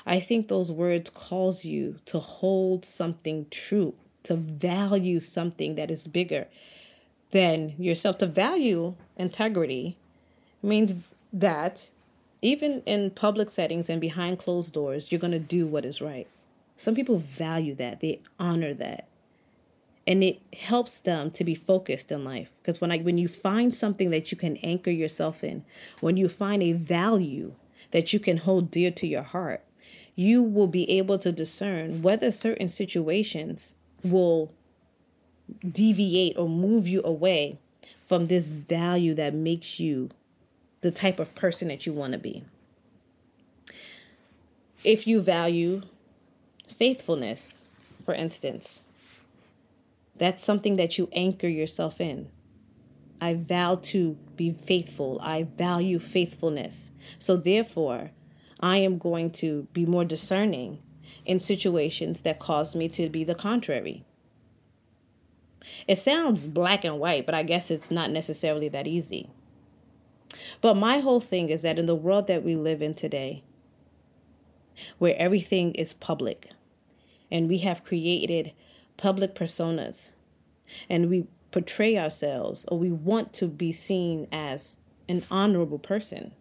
I 0.06 0.20
think 0.20 0.48
those 0.48 0.72
words 0.72 1.10
calls 1.10 1.66
you 1.66 2.00
to 2.06 2.20
hold 2.20 2.86
something 2.86 3.48
true, 3.51 3.96
to 4.24 4.36
value 4.36 5.20
something 5.20 5.75
that 5.75 5.92
is 5.92 6.08
bigger 6.08 6.48
than 7.32 7.74
yourself. 7.77 8.20
To 8.20 8.25
value 8.25 8.96
integrity 9.18 9.98
means 10.63 10.96
that 11.34 11.89
even 12.42 12.82
in 12.86 13.12
public 13.12 13.50
settings 13.50 13.89
and 13.89 14.00
behind 14.00 14.39
closed 14.39 14.74
doors, 14.74 15.12
you're 15.12 15.20
going 15.20 15.32
to 15.32 15.39
do 15.39 15.68
what 15.68 15.84
is 15.84 16.01
right. 16.01 16.27
Some 16.77 16.96
people 16.96 17.17
value 17.17 17.75
that, 17.75 18.00
they 18.00 18.22
honor 18.39 18.74
that. 18.75 19.10
And 20.05 20.24
it 20.24 20.39
helps 20.55 21.00
them 21.00 21.31
to 21.31 21.43
be 21.43 21.55
focused 21.55 22.12
in 22.12 22.24
life. 22.24 22.53
Because 22.62 22.79
when 22.79 22.91
I 22.91 23.00
when 23.00 23.17
you 23.17 23.27
find 23.27 23.75
something 23.75 24.10
that 24.12 24.31
you 24.31 24.38
can 24.38 24.55
anchor 24.57 24.91
yourself 24.91 25.43
in, 25.43 25.65
when 26.00 26.15
you 26.15 26.29
find 26.29 26.63
a 26.63 26.72
value 26.72 27.55
that 27.91 28.13
you 28.13 28.19
can 28.19 28.38
hold 28.38 28.72
dear 28.72 28.91
to 28.91 29.07
your 29.07 29.24
heart, 29.24 29.65
you 30.15 30.41
will 30.41 30.67
be 30.67 30.89
able 30.98 31.17
to 31.17 31.31
discern 31.34 32.01
whether 32.01 32.31
certain 32.31 32.69
situations 32.69 33.74
will 34.03 34.53
deviate 35.69 36.38
or 36.38 36.48
move 36.48 36.88
you 36.88 37.01
away 37.03 37.57
from 38.05 38.25
this 38.25 38.48
value 38.48 39.13
that 39.15 39.34
makes 39.34 39.79
you 39.79 40.10
the 40.81 40.91
type 40.91 41.19
of 41.19 41.34
person 41.36 41.67
that 41.67 41.86
you 41.86 41.91
want 41.91 42.13
to 42.13 42.19
be. 42.19 42.43
If 44.84 45.05
you 45.05 45.22
value 45.22 45.81
faithfulness, 46.67 47.63
for 48.05 48.13
instance. 48.13 48.81
That's 50.17 50.43
something 50.43 50.77
that 50.77 50.97
you 50.97 51.09
anchor 51.13 51.47
yourself 51.47 52.01
in. 52.01 52.29
I 53.19 53.33
vow 53.36 53.75
to 53.83 54.17
be 54.36 54.51
faithful. 54.51 55.19
I 55.21 55.43
value 55.43 56.00
faithfulness. 56.00 56.91
So, 57.19 57.36
therefore, 57.38 58.12
I 58.59 58.77
am 58.77 58.97
going 58.97 59.31
to 59.31 59.67
be 59.74 59.86
more 59.86 60.05
discerning 60.05 60.81
in 61.25 61.39
situations 61.39 62.21
that 62.21 62.39
cause 62.39 62.75
me 62.75 62.89
to 62.89 63.09
be 63.09 63.24
the 63.24 63.36
contrary. 63.36 64.03
It 65.88 65.97
sounds 65.97 66.47
black 66.47 66.86
and 66.86 67.00
white, 67.00 67.25
but 67.25 67.36
I 67.36 67.43
guess 67.43 67.69
it's 67.71 67.91
not 67.91 68.12
necessarily 68.12 68.69
that 68.69 68.88
easy. 68.88 69.29
But 70.62 70.75
my 70.75 71.00
whole 71.00 71.19
thing 71.19 71.50
is 71.50 71.62
that 71.63 71.79
in 71.79 71.86
the 71.86 71.95
world 71.95 72.27
that 72.27 72.43
we 72.43 72.55
live 72.55 72.81
in 72.81 72.93
today, 72.93 73.43
where 74.97 75.15
everything 75.17 75.74
is 75.74 75.93
public, 75.93 76.50
and 77.31 77.48
we 77.48 77.60
have 77.60 77.84
created 77.84 78.53
public 78.98 79.36
personas, 79.36 80.12
and 80.89 81.10
we 81.10 81.27
portray 81.51 81.98
ourselves 81.98 82.65
or 82.69 82.77
we 82.77 82.91
want 82.91 83.34
to 83.34 83.48
be 83.48 83.72
seen 83.72 84.27
as 84.31 84.77
an 85.07 85.24
honorable 85.31 85.79
person, 85.79 86.34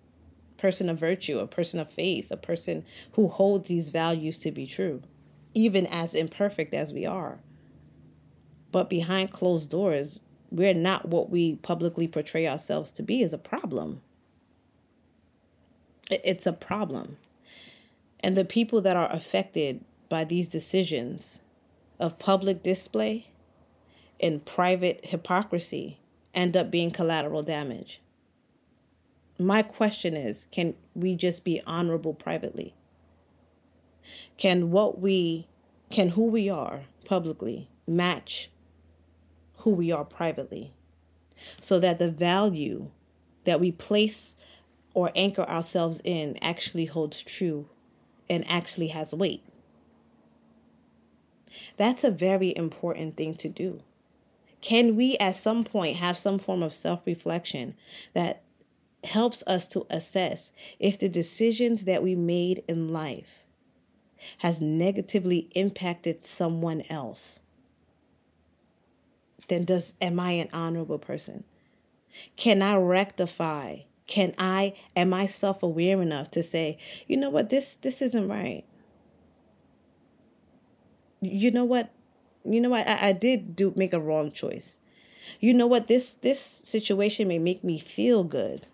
person 0.57 0.88
of 0.88 0.99
virtue, 0.99 1.38
a 1.38 1.47
person 1.47 1.78
of 1.78 1.90
faith, 1.90 2.31
a 2.31 2.37
person 2.37 2.85
who 3.12 3.28
holds 3.28 3.69
these 3.69 3.90
values 3.90 4.38
to 4.38 4.50
be 4.50 4.66
true, 4.66 5.02
even 5.55 5.87
as 5.87 6.14
imperfect 6.14 6.75
as 6.75 6.93
we 6.93 7.07
are. 7.07 7.38
But 8.73 8.90
behind 8.90 9.31
closed 9.31 9.71
doors, 9.71 10.21
we're 10.50 10.75
not 10.75 11.09
what 11.09 11.31
we 11.31 11.57
publicly 11.57 12.09
portray 12.09 12.47
ourselves 12.47 12.90
to 12.93 13.02
be 13.02 13.23
is 13.23 13.33
a 13.33 13.38
problem. 13.38 14.02
It's 16.11 16.47
a 16.47 16.52
problem. 16.52 17.16
And 18.21 18.37
the 18.37 18.45
people 18.45 18.81
that 18.83 18.97
are 18.97 19.11
affected 19.12 19.85
by 20.09 20.25
these 20.25 20.49
decisions 20.49 21.41
of 21.99 22.19
public 22.19 22.63
display 22.63 23.29
and 24.21 24.45
private 24.45 25.05
hypocrisy 25.05 25.99
end 26.35 26.57
up 26.57 26.71
being 26.71 26.91
collateral 26.91 27.43
damage. 27.43 28.01
My 29.39 29.63
question 29.63 30.15
is 30.15 30.47
can 30.51 30.75
we 30.95 31.15
just 31.15 31.45
be 31.45 31.61
honorable 31.67 32.15
privately? 32.15 32.75
Can 34.37 34.71
what 34.71 35.01
we, 35.01 35.49
can 35.91 36.11
who 36.11 36.27
we 36.27 36.49
are 36.49 36.83
publicly 37.05 37.69
match 37.87 38.51
who 39.59 39.73
we 39.73 39.91
are 39.91 40.05
privately? 40.05 40.73
So 41.61 41.79
that 41.81 41.99
the 41.99 42.11
value 42.11 42.91
that 43.45 43.61
we 43.61 43.73
place 43.73 44.35
or 44.95 45.11
anchor 45.15 45.43
ourselves 45.43 46.01
in 46.05 46.37
actually 46.41 46.87
holds 46.87 47.23
true 47.23 47.69
and 48.31 48.49
actually 48.49 48.89
has 48.89 49.13
weight. 49.13 49.43
That's 51.77 52.05
a 52.05 52.11
very 52.11 52.57
important 52.57 53.17
thing 53.17 53.35
to 53.37 53.49
do. 53.49 53.81
Can 54.61 54.97
we 54.97 55.17
at 55.19 55.37
some 55.37 55.65
point 55.65 55.97
have 55.97 56.17
some 56.17 56.39
form 56.39 56.63
of 56.63 56.75
self 56.75 57.07
reflection 57.07 57.75
that 58.15 58.43
helps 59.05 59.43
us 59.47 59.67
to 59.69 59.87
assess 59.91 60.51
if 60.81 60.99
the 60.99 61.09
decisions 61.09 61.85
that 61.85 62.03
we 62.03 62.15
made 62.15 62.65
in 62.67 62.93
life 62.93 63.45
has 64.39 64.61
negatively 64.61 65.49
impacted 65.55 66.23
someone 66.23 66.83
else? 66.91 67.41
Then 69.49 69.65
does 69.65 69.95
am 70.01 70.19
I 70.19 70.33
an 70.33 70.49
honorable 70.53 70.99
person? 70.99 71.45
Can 72.37 72.63
I 72.63 72.77
rectify? 72.77 73.81
Can 74.07 74.35
I 74.39 74.75
am 74.95 75.13
I 75.13 75.27
self-aware 75.27 76.01
enough 76.01 76.31
to 76.33 76.43
say, 76.43 76.79
you 77.07 77.17
know 77.17 77.31
what, 77.31 77.51
this 77.51 77.77
this 77.77 78.03
isn't 78.03 78.29
right. 78.29 78.65
You 81.20 81.50
know 81.50 81.64
what? 81.64 81.90
you 82.44 82.61
know 82.61 82.70
what? 82.70 82.87
I, 82.87 83.08
I 83.08 83.12
did 83.12 83.56
do 83.56 83.73
make 83.76 83.92
a 83.92 84.00
wrong 84.00 84.30
choice. 84.30 84.78
You 85.40 85.54
know 85.54 85.66
what? 85.66 85.88
This 85.88 86.14
this 86.14 86.40
situation 86.40 87.28
may 87.28 87.38
make 87.38 87.64
me 87.64 87.78
feel 87.78 88.25
good. 88.25 88.66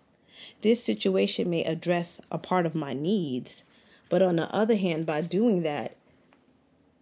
This 0.61 0.83
situation 0.83 1.49
may 1.49 1.63
address 1.63 2.21
a 2.31 2.37
part 2.37 2.65
of 2.65 2.75
my 2.75 2.93
needs. 2.93 3.63
But 4.09 4.21
on 4.21 4.35
the 4.35 4.53
other 4.53 4.75
hand 4.75 5.05
by 5.05 5.21
doing 5.21 5.63
that 5.63 5.95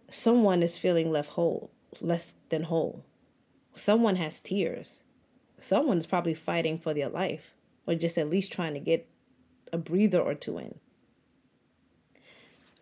someone 0.08 0.62
is 0.62 0.78
feeling 0.78 1.10
left 1.10 1.30
whole 1.30 1.70
less 2.00 2.34
than 2.48 2.64
whole. 2.64 3.02
Someone 3.74 4.16
has 4.16 4.40
tears. 4.40 5.04
Someone's 5.58 6.06
probably 6.06 6.34
fighting 6.34 6.78
for 6.78 6.94
their 6.94 7.08
life 7.08 7.54
or 7.86 7.94
just 7.94 8.18
at 8.18 8.30
least 8.30 8.52
trying 8.52 8.74
to 8.74 8.80
get 8.80 9.06
a 9.72 9.78
breather 9.78 10.20
or 10.20 10.34
two 10.34 10.58
in 10.58 10.78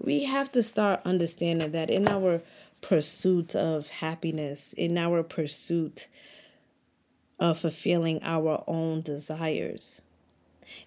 we 0.00 0.24
have 0.24 0.50
to 0.52 0.62
start 0.62 1.00
understanding 1.04 1.72
that 1.72 1.90
in 1.90 2.08
our 2.08 2.40
pursuit 2.80 3.54
of 3.54 3.88
happiness, 3.88 4.72
in 4.72 4.96
our 4.96 5.22
pursuit 5.22 6.08
of 7.38 7.58
fulfilling 7.58 8.20
our 8.22 8.64
own 8.66 9.02
desires. 9.02 10.00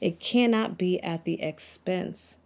It 0.02 0.20
cannot 0.20 0.78
be 0.78 1.02
at 1.02 1.26
the 1.26 1.42
expense 1.42 2.38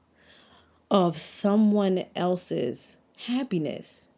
of 0.91 1.17
someone 1.17 2.05
else's 2.15 2.97
happiness. 3.25 4.09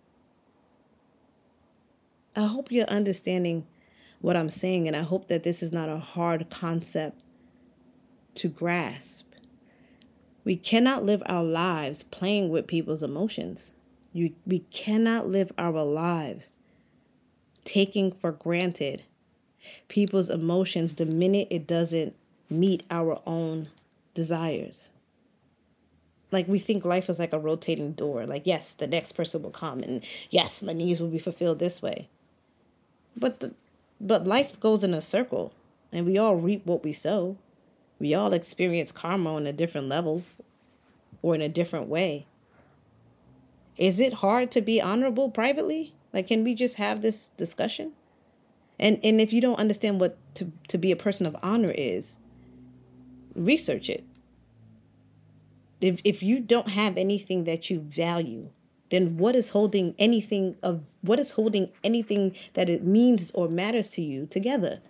I 2.36 2.46
hope 2.46 2.72
you're 2.72 2.86
understanding 2.86 3.68
what 4.22 4.36
I'm 4.36 4.50
saying, 4.50 4.88
and 4.88 4.96
I 4.96 5.02
hope 5.02 5.28
that 5.28 5.44
this 5.44 5.62
is 5.62 5.72
not 5.72 5.90
a 5.90 5.98
hard 5.98 6.50
concept 6.50 7.24
to 8.36 8.48
grasp. 8.48 9.29
We 10.50 10.56
cannot 10.56 11.04
live 11.04 11.22
our 11.28 11.44
lives 11.44 12.02
playing 12.02 12.50
with 12.50 12.66
people's 12.66 13.04
emotions. 13.04 13.74
You, 14.14 14.34
we 14.48 14.62
cannot 14.72 15.28
live 15.28 15.52
our 15.60 15.84
lives 15.84 16.58
taking 17.66 18.12
for 18.12 18.32
granted 18.32 19.04
people's 19.90 20.28
emotions 20.28 20.96
the 20.96 21.06
minute 21.06 21.50
it 21.52 21.68
doesn't 21.68 22.16
meet 22.50 22.82
our 22.90 23.22
own 23.28 23.70
desires. 24.16 24.92
Like 26.32 26.48
we 26.48 26.58
think 26.58 26.84
life 26.84 27.12
is 27.12 27.20
like 27.20 27.34
a 27.34 27.38
rotating 27.38 27.92
door. 27.92 28.26
Like, 28.26 28.48
yes, 28.48 28.74
the 28.74 28.88
next 28.88 29.12
person 29.12 29.44
will 29.44 29.52
come 29.52 29.82
and 29.82 30.04
yes, 30.32 30.64
my 30.64 30.74
needs 30.74 31.00
will 31.00 31.10
be 31.10 31.20
fulfilled 31.20 31.60
this 31.60 31.80
way. 31.80 32.10
But 33.16 33.42
the, 33.42 33.54
but 34.02 34.26
life 34.26 34.60
goes 34.60 34.84
in 34.84 34.96
a 34.96 35.02
circle 35.02 35.54
and 35.92 36.08
we 36.08 36.18
all 36.18 36.38
reap 36.38 36.66
what 36.66 36.84
we 36.84 36.92
sow. 36.92 37.38
We 38.00 38.14
all 38.14 38.34
experience 38.34 38.92
karma 38.92 39.36
on 39.36 39.46
a 39.46 39.54
different 39.54 39.90
level 39.90 40.24
or 41.22 41.36
in 41.36 41.42
a 41.42 41.50
different 41.50 41.88
way. 41.88 42.26
Is 43.78 44.00
it 44.00 44.16
hard 44.16 44.52
to 44.52 44.62
be 44.62 44.82
honorable 44.82 45.30
privately? 45.30 45.94
Like, 46.14 46.28
can 46.28 46.44
we 46.44 46.56
just 46.56 46.76
have 46.76 47.02
this 47.02 47.30
discussion? 47.30 47.94
And 48.80 49.00
and 49.04 49.20
if 49.20 49.34
you 49.34 49.42
don't 49.42 49.60
understand 49.60 50.00
what 50.00 50.18
to, 50.36 50.52
to 50.70 50.78
be 50.78 50.92
a 50.92 50.96
person 50.96 51.26
of 51.26 51.36
honor 51.44 51.72
is, 51.76 52.18
research 53.36 53.90
it. 53.90 54.04
If 55.82 56.02
if 56.04 56.24
you 56.24 56.40
don't 56.40 56.70
have 56.70 56.98
anything 56.98 57.44
that 57.44 57.70
you 57.70 57.82
value, 57.82 58.50
then 58.90 59.18
what 59.18 59.36
is 59.36 59.50
holding 59.50 59.96
anything 60.00 60.56
of 60.64 60.84
what 61.02 61.20
is 61.20 61.32
holding 61.32 61.72
anything 61.84 62.36
that 62.54 62.70
it 62.70 62.84
means 62.84 63.32
or 63.32 63.48
matters 63.48 63.90
to 63.90 64.02
you 64.02 64.26
together? 64.26 64.82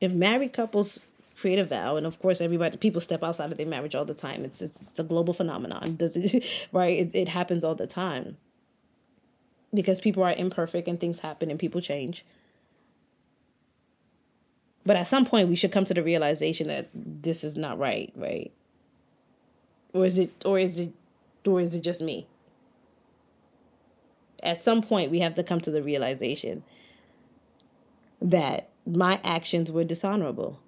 If 0.00 0.12
married 0.12 0.52
couples 0.52 0.98
create 1.40 1.58
a 1.58 1.64
vow 1.64 1.96
and 1.96 2.06
of 2.06 2.18
course 2.20 2.40
everybody 2.40 2.76
people 2.76 3.00
step 3.00 3.22
outside 3.22 3.50
of 3.50 3.56
their 3.56 3.66
marriage 3.66 3.94
all 3.94 4.04
the 4.04 4.12
time 4.12 4.44
it's 4.44 4.60
it's, 4.60 4.82
it's 4.82 4.98
a 4.98 5.04
global 5.04 5.32
phenomenon. 5.32 5.82
Does 5.96 6.16
it 6.16 6.68
right? 6.72 6.98
It, 6.98 7.14
it 7.14 7.28
happens 7.28 7.64
all 7.64 7.74
the 7.74 7.86
time. 7.86 8.36
Because 9.72 10.00
people 10.00 10.22
are 10.22 10.32
imperfect 10.32 10.88
and 10.88 10.98
things 10.98 11.20
happen 11.20 11.48
and 11.50 11.58
people 11.58 11.80
change. 11.80 12.24
But 14.84 14.96
at 14.96 15.06
some 15.06 15.24
point 15.24 15.48
we 15.48 15.54
should 15.54 15.72
come 15.72 15.84
to 15.84 15.94
the 15.94 16.02
realization 16.02 16.66
that 16.68 16.88
this 16.94 17.44
is 17.44 17.56
not 17.56 17.78
right 17.78 18.12
right? 18.16 18.52
Or 19.92 20.04
is 20.04 20.18
it 20.18 20.32
or 20.44 20.58
is 20.58 20.78
it 20.78 20.92
or 21.46 21.60
is 21.60 21.74
it 21.74 21.82
just 21.82 22.02
me? 22.02 22.26
At 24.42 24.62
some 24.62 24.82
point 24.82 25.10
we 25.10 25.20
have 25.20 25.34
to 25.34 25.42
come 25.42 25.60
to 25.60 25.70
the 25.70 25.82
realization 25.82 26.64
that 28.20 28.69
my 28.86 29.20
actions 29.22 29.70
were 29.70 29.84
dishonorable 29.84 30.60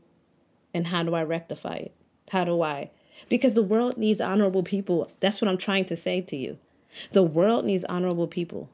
and 0.75 0.88
how 0.88 1.02
do 1.02 1.14
I 1.14 1.23
rectify 1.23 1.75
it? 1.76 1.95
How 2.31 2.45
do 2.45 2.62
I? 2.62 2.90
Because 3.28 3.54
the 3.54 3.62
world 3.62 3.99
needs 3.99 4.21
honorable 4.21 4.62
people. 4.62 5.11
That's 5.21 5.40
what 5.40 5.49
I'm 5.49 5.59
trying 5.59 5.85
to 5.87 5.97
say 5.97 6.21
to 6.23 6.37
you. 6.37 6.59
The 7.12 7.23
world 7.23 7.64
needs 7.64 7.85
honorable 7.85 8.26
people. 8.26 8.71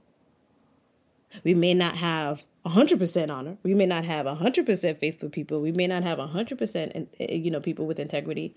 We 1.45 1.55
may 1.55 1.75
not 1.75 1.97
have 1.97 2.45
100% 2.65 3.31
honor. 3.31 3.57
We 3.63 3.75
may 3.75 3.87
not 3.87 4.05
have 4.05 4.27
100% 4.27 4.99
faithful 4.99 5.29
people. 5.29 5.61
We 5.61 5.73
may 5.73 5.87
not 5.87 6.03
have 6.03 6.19
100% 6.19 7.07
eh, 7.21 7.35
you 7.35 7.51
know 7.51 7.61
people 7.61 7.87
with 7.87 7.99
integrity. 7.99 8.55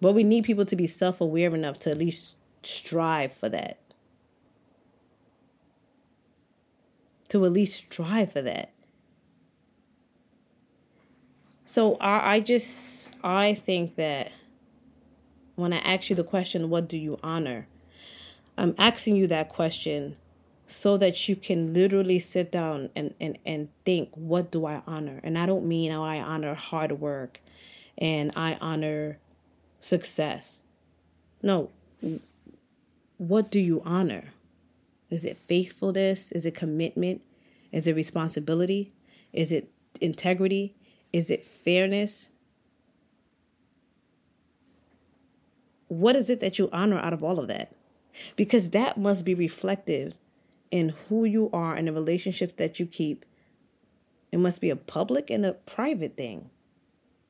But 0.00 0.14
we 0.14 0.24
need 0.24 0.44
people 0.44 0.64
to 0.64 0.76
be 0.76 0.86
self-aware 0.86 1.54
enough 1.54 1.78
to 1.80 1.90
at 1.90 1.98
least 1.98 2.36
strive 2.62 3.32
for 3.32 3.48
that. 3.48 3.78
To 7.28 7.44
at 7.44 7.52
least 7.52 7.76
strive 7.76 8.32
for 8.32 8.42
that. 8.42 8.72
So 11.70 11.94
I, 12.00 12.34
I 12.34 12.40
just 12.40 13.14
I 13.22 13.54
think 13.54 13.94
that 13.94 14.32
when 15.54 15.72
I 15.72 15.76
ask 15.76 16.10
you 16.10 16.16
the 16.16 16.24
question, 16.24 16.68
what 16.68 16.88
do 16.88 16.98
you 16.98 17.16
honor? 17.22 17.68
I'm 18.58 18.74
asking 18.76 19.14
you 19.14 19.28
that 19.28 19.50
question 19.50 20.16
so 20.66 20.96
that 20.96 21.28
you 21.28 21.36
can 21.36 21.72
literally 21.72 22.18
sit 22.18 22.50
down 22.50 22.90
and, 22.96 23.14
and, 23.20 23.38
and 23.46 23.68
think, 23.84 24.10
what 24.16 24.50
do 24.50 24.66
I 24.66 24.82
honor? 24.84 25.20
And 25.22 25.38
I 25.38 25.46
don't 25.46 25.64
mean 25.64 25.92
oh, 25.92 26.02
I 26.02 26.20
honor 26.20 26.54
hard 26.54 26.90
work 26.90 27.38
and 27.96 28.32
I 28.34 28.58
honor 28.60 29.18
success. 29.78 30.64
No, 31.40 31.70
what 33.16 33.48
do 33.48 33.60
you 33.60 33.80
honor? 33.84 34.24
Is 35.08 35.24
it 35.24 35.36
faithfulness? 35.36 36.32
Is 36.32 36.46
it 36.46 36.54
commitment? 36.56 37.22
Is 37.70 37.86
it 37.86 37.94
responsibility? 37.94 38.92
Is 39.32 39.52
it 39.52 39.70
integrity? 40.00 40.74
Is 41.12 41.30
it 41.30 41.44
fairness? 41.44 42.28
What 45.88 46.14
is 46.14 46.30
it 46.30 46.40
that 46.40 46.58
you 46.58 46.68
honor 46.72 46.98
out 46.98 47.12
of 47.12 47.24
all 47.24 47.38
of 47.38 47.48
that? 47.48 47.72
Because 48.36 48.70
that 48.70 48.96
must 48.96 49.24
be 49.24 49.34
reflective 49.34 50.16
in 50.70 50.90
who 51.08 51.24
you 51.24 51.50
are 51.52 51.74
and 51.74 51.88
the 51.88 51.92
relationships 51.92 52.54
that 52.56 52.78
you 52.78 52.86
keep. 52.86 53.24
It 54.30 54.38
must 54.38 54.60
be 54.60 54.70
a 54.70 54.76
public 54.76 55.30
and 55.30 55.44
a 55.44 55.54
private 55.54 56.16
thing. 56.16 56.50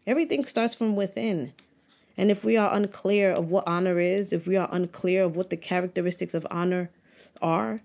Everything 0.07 0.45
starts 0.45 0.75
from 0.75 0.97
within. 0.97 1.55
And 2.17 2.31
if 2.31 2.45
we 2.45 2.57
are 2.59 2.75
unclear 2.75 3.33
of 3.33 3.51
what 3.51 3.67
honor 3.67 3.99
is, 3.99 4.33
if 4.33 4.47
we 4.47 4.57
are 4.57 4.69
unclear 4.71 5.25
of 5.25 5.37
what 5.37 5.49
the 5.49 5.57
characteristics 5.57 6.35
of 6.35 6.47
honor 6.51 6.91
are, 7.41 7.81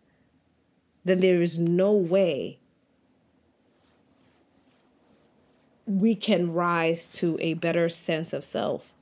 then 1.05 1.19
there 1.19 1.41
is 1.41 1.57
no 1.57 1.93
way 1.93 2.59
we 5.85 6.15
can 6.15 6.51
rise 6.53 7.07
to 7.07 7.37
a 7.39 7.53
better 7.55 7.89
sense 7.89 8.33
of 8.33 8.43
self. 8.43 8.93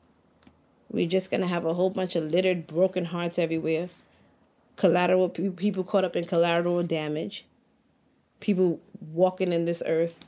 We're 0.91 1.07
just 1.07 1.31
going 1.31 1.41
to 1.41 1.47
have 1.47 1.65
a 1.65 1.73
whole 1.73 1.89
bunch 1.89 2.15
of 2.15 2.31
littered, 2.31 2.67
broken 2.67 3.05
hearts 3.05 3.39
everywhere, 3.39 3.89
collateral 4.75 5.29
people 5.29 5.83
caught 5.83 6.03
up 6.03 6.15
in 6.15 6.25
collateral 6.25 6.83
damage, 6.83 7.45
people 8.39 8.79
walking 9.11 9.53
in 9.53 9.65
this 9.65 9.81
earth 9.85 10.25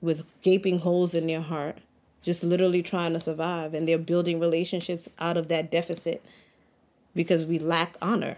with 0.00 0.24
gaping 0.42 0.78
holes 0.78 1.14
in 1.14 1.26
their 1.26 1.40
heart 1.40 1.76
just 2.22 2.44
literally 2.44 2.82
trying 2.82 3.12
to 3.12 3.20
survive 3.20 3.74
and 3.74 3.88
they're 3.88 3.98
building 3.98 4.38
relationships 4.40 5.08
out 5.18 5.36
of 5.36 5.48
that 5.48 5.70
deficit 5.70 6.22
because 7.14 7.44
we 7.44 7.58
lack 7.58 7.96
honor. 8.02 8.36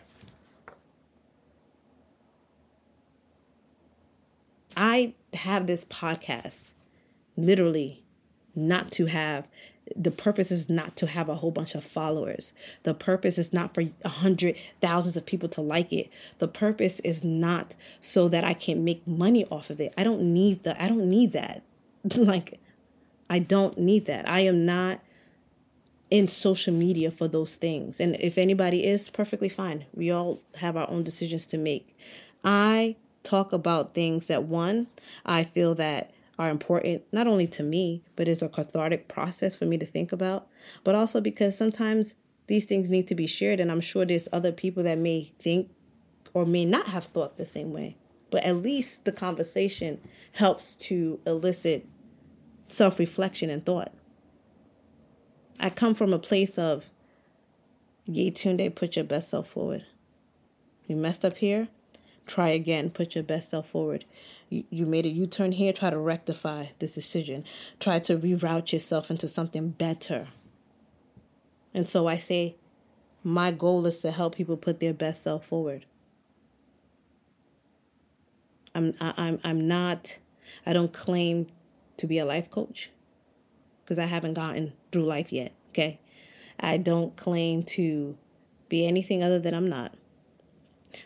I 4.77 5.15
have 5.35 5.67
this 5.67 5.85
podcast 5.85 6.73
literally 7.37 8.03
not 8.55 8.91
to 8.93 9.07
have 9.07 9.49
the 9.97 10.11
purpose 10.11 10.51
is 10.51 10.69
not 10.69 10.97
to 10.97 11.07
have 11.07 11.29
a 11.29 11.35
whole 11.35 11.51
bunch 11.51 11.75
of 11.75 11.85
followers. 11.85 12.55
The 12.85 12.95
purpose 12.95 13.37
is 13.37 13.53
not 13.53 13.75
for 13.75 13.85
a 14.05 14.09
hundred 14.09 14.57
thousands 14.81 15.17
of 15.17 15.27
people 15.27 15.49
to 15.51 15.61
like 15.61 15.93
it. 15.93 16.11
The 16.39 16.49
purpose 16.49 17.01
is 17.01 17.25
not 17.25 17.75
so 18.01 18.29
that 18.29 18.45
I 18.45 18.55
can 18.55 18.85
make 18.85 19.07
money 19.07 19.45
off 19.51 19.71
of 19.71 19.81
it. 19.81 19.93
I 19.99 20.05
don't 20.05 20.23
need 20.23 20.65
the 20.65 20.81
I 20.83 20.89
don't 20.89 21.09
need 21.09 21.33
that. 21.33 21.63
like 22.17 22.61
I 23.29 23.39
don't 23.39 23.77
need 23.79 24.07
that. 24.07 24.29
I 24.29 24.41
am 24.41 24.65
not 24.65 25.01
in 26.11 26.29
social 26.29 26.75
media 26.75 27.11
for 27.11 27.27
those 27.27 27.57
things. 27.57 27.99
And 27.99 28.17
if 28.21 28.37
anybody 28.37 28.87
is, 28.87 29.09
perfectly 29.09 29.49
fine. 29.49 29.87
We 29.95 30.11
all 30.11 30.41
have 30.57 30.77
our 30.77 30.89
own 30.91 31.03
decisions 31.03 31.47
to 31.49 31.59
make. 31.59 31.97
I 32.45 32.97
talk 33.23 33.53
about 33.53 33.95
things 33.95 34.27
that 34.27 34.45
one, 34.45 34.89
I 35.25 35.45
feel 35.45 35.75
that 35.77 36.13
are 36.39 36.51
important 36.51 37.03
not 37.13 37.27
only 37.27 37.47
to 37.47 37.63
me, 37.63 38.03
but 38.17 38.29
it's 38.29 38.43
a 38.43 38.49
cathartic 38.49 39.09
process 39.09 39.55
for 39.55 39.67
me 39.67 39.79
to 39.79 39.87
think 39.87 40.13
about, 40.13 40.49
but 40.85 40.95
also 40.95 41.21
because 41.21 41.57
sometimes 41.57 42.15
these 42.47 42.65
things 42.65 42.91
need 42.91 43.07
to 43.09 43.15
be 43.15 43.27
shared 43.27 43.61
and 43.61 43.71
I'm 43.71 43.81
sure 43.81 44.05
there's 44.05 44.29
other 44.33 44.53
people 44.53 44.83
that 44.83 44.99
may 44.99 45.33
think 45.39 45.71
or 46.35 46.45
may 46.45 46.65
not 46.65 46.89
have 46.89 47.05
thought 47.05 47.37
the 47.37 47.47
same 47.47 47.73
way. 47.73 47.97
But 48.31 48.45
at 48.45 48.57
least 48.57 49.05
the 49.05 49.13
conversation 49.13 50.01
helps 50.33 50.75
to 50.77 51.21
elicit 51.27 51.87
self 52.69 52.99
reflection 52.99 53.51
and 53.51 53.65
thought. 53.65 53.93
I 55.61 55.71
come 55.71 55.95
from 55.95 56.13
a 56.13 56.19
place 56.19 56.59
of, 56.59 56.87
Yetunde, 58.09 58.75
put 58.75 58.97
your 58.97 59.05
best 59.05 59.31
self 59.31 59.49
forward. 59.49 59.85
You 60.87 60.97
messed 60.97 61.25
up 61.25 61.37
here, 61.37 61.69
try 62.27 62.49
again, 62.51 62.91
put 62.91 63.15
your 63.15 63.25
best 63.25 63.51
self 63.51 63.69
forward. 63.69 64.05
You, 64.49 64.65
you 64.71 64.87
made 64.87 65.07
a 65.07 65.11
U 65.11 65.27
turn 65.27 65.53
here, 65.53 65.73
try 65.73 65.91
to 65.91 65.99
rectify 65.99 66.67
this 66.79 66.93
decision. 66.93 67.45
Try 67.81 67.99
to 68.01 68.17
reroute 68.17 68.73
yourself 68.73 69.11
into 69.11 69.29
something 69.29 69.71
better. 69.71 70.29
And 71.75 71.89
so 71.89 72.07
I 72.07 72.17
say, 72.17 72.57
my 73.25 73.51
goal 73.51 73.87
is 73.87 73.99
to 73.99 74.11
help 74.11 74.35
people 74.35 74.57
put 74.57 74.81
their 74.81 74.95
best 74.95 75.23
self 75.23 75.47
forward. 75.47 75.87
I'm 78.75 78.95
I, 79.01 79.15
I'm 79.17 79.41
I'm 79.45 79.69
not 79.69 80.19
I 80.67 80.73
don't 80.73 80.93
claim 80.93 81.47
to 81.99 82.07
be 82.07 82.19
a 82.19 82.25
life 82.25 82.51
coach 82.51 82.91
because 83.85 83.99
I 83.99 84.07
haven't 84.07 84.35
gotten 84.35 84.73
through 84.91 85.05
life 85.05 85.33
yet. 85.33 85.53
Okay. 85.71 86.01
I 86.59 86.77
don't 86.77 87.17
claim 87.17 87.65
to 87.65 88.17
be 88.69 88.87
anything 88.87 89.23
other 89.23 89.39
than 89.39 89.55
I'm 89.55 89.69
not. 89.69 89.95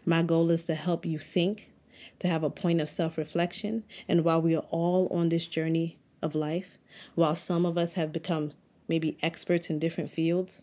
My 0.05 0.23
goal 0.23 0.51
is 0.51 0.65
to 0.65 0.75
help 0.75 1.07
you 1.07 1.19
think, 1.19 1.71
to 2.19 2.29
have 2.29 2.43
a 2.43 2.51
point 2.51 2.81
of 2.81 2.89
self 2.89 3.19
reflection. 3.19 3.85
And 4.09 4.25
while 4.25 4.41
we 4.41 4.57
are 4.57 4.67
all 4.71 5.09
on 5.09 5.29
this 5.29 5.47
journey 5.47 5.99
of 6.23 6.35
life, 6.35 6.79
while 7.15 7.37
some 7.37 7.65
of 7.67 7.77
us 7.79 7.95
have 7.95 8.13
become 8.13 8.53
maybe 8.89 9.17
experts 9.23 9.71
in 9.71 9.79
different 9.79 10.11
fields, 10.11 10.63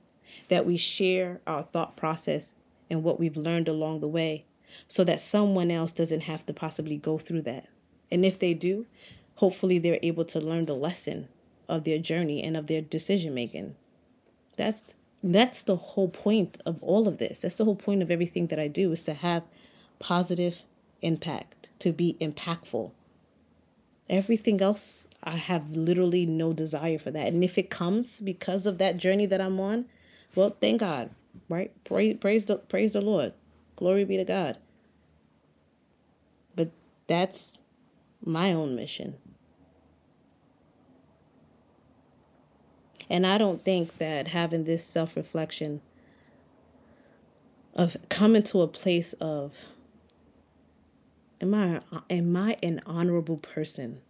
that 0.49 0.65
we 0.65 0.77
share 0.77 1.41
our 1.45 1.63
thought 1.63 1.95
process 1.95 2.53
and 2.89 3.03
what 3.03 3.19
we've 3.19 3.37
learned 3.37 3.67
along 3.67 3.99
the 3.99 4.07
way 4.07 4.45
so 4.87 5.03
that 5.03 5.19
someone 5.19 5.69
else 5.71 5.91
doesn't 5.91 6.21
have 6.21 6.45
to 6.45 6.53
possibly 6.53 6.97
go 6.97 7.17
through 7.17 7.41
that. 7.43 7.67
And 8.11 8.25
if 8.25 8.39
they 8.39 8.53
do, 8.53 8.85
hopefully 9.35 9.79
they're 9.79 9.99
able 10.01 10.25
to 10.25 10.39
learn 10.39 10.65
the 10.65 10.75
lesson 10.75 11.27
of 11.67 11.83
their 11.83 11.99
journey 11.99 12.43
and 12.43 12.57
of 12.57 12.67
their 12.67 12.81
decision 12.81 13.33
making. 13.33 13.75
That's 14.55 14.95
that's 15.23 15.63
the 15.63 15.75
whole 15.75 16.09
point 16.09 16.57
of 16.65 16.83
all 16.83 17.07
of 17.07 17.17
this. 17.17 17.39
That's 17.39 17.55
the 17.55 17.65
whole 17.65 17.75
point 17.75 18.01
of 18.01 18.11
everything 18.11 18.47
that 18.47 18.59
I 18.59 18.67
do 18.67 18.91
is 18.91 19.03
to 19.03 19.13
have 19.13 19.43
positive 19.99 20.65
impact, 21.01 21.69
to 21.79 21.93
be 21.93 22.17
impactful. 22.19 22.91
Everything 24.09 24.61
else 24.61 25.05
I 25.23 25.37
have 25.37 25.71
literally 25.71 26.25
no 26.25 26.51
desire 26.51 26.97
for 26.97 27.11
that. 27.11 27.33
And 27.33 27.43
if 27.43 27.57
it 27.57 27.69
comes 27.69 28.19
because 28.19 28.65
of 28.65 28.77
that 28.79 28.97
journey 28.97 29.25
that 29.27 29.39
I'm 29.39 29.59
on, 29.59 29.85
well, 30.35 30.55
thank 30.59 30.81
God, 30.81 31.11
right? 31.47 31.71
Praise 31.85 32.17
praise 32.19 32.45
the 32.45 32.57
praise 32.57 32.91
the 32.93 33.01
Lord. 33.01 33.33
Glory 33.77 34.03
be 34.03 34.17
to 34.17 34.25
God. 34.25 34.57
But 36.55 36.71
that's 37.07 37.61
my 38.25 38.51
own 38.51 38.75
mission. 38.75 39.15
And 43.09 43.25
I 43.25 43.37
don't 43.37 43.63
think 43.63 43.97
that 43.97 44.29
having 44.29 44.63
this 44.63 44.83
self 44.83 45.15
reflection 45.15 45.81
of 47.75 47.97
coming 48.09 48.43
to 48.43 48.61
a 48.61 48.67
place 48.67 49.13
of 49.13 49.57
am 51.41 51.53
I 51.53 51.81
am 52.09 52.35
I 52.35 52.55
an 52.63 52.81
honorable 52.85 53.37
person? 53.37 54.01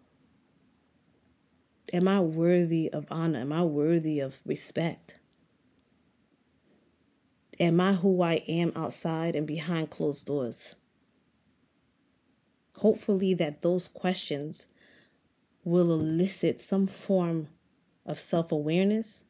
Am 1.91 2.07
I 2.07 2.19
worthy 2.19 2.89
of 2.91 3.05
honor? 3.11 3.39
Am 3.39 3.51
I 3.51 3.63
worthy 3.63 4.19
of 4.19 4.41
respect? 4.45 5.19
Am 7.59 7.79
I 7.79 7.93
who 7.93 8.21
I 8.21 8.35
am 8.47 8.71
outside 8.75 9.35
and 9.35 9.45
behind 9.45 9.91
closed 9.91 10.25
doors? 10.25 10.75
Hopefully 12.77 13.33
that 13.35 13.61
those 13.61 13.87
questions 13.87 14.67
will 15.63 15.91
elicit 15.91 16.59
some 16.59 16.87
form 16.87 17.47
of 18.05 18.19
self 18.19 18.51
awareness, 18.51 19.23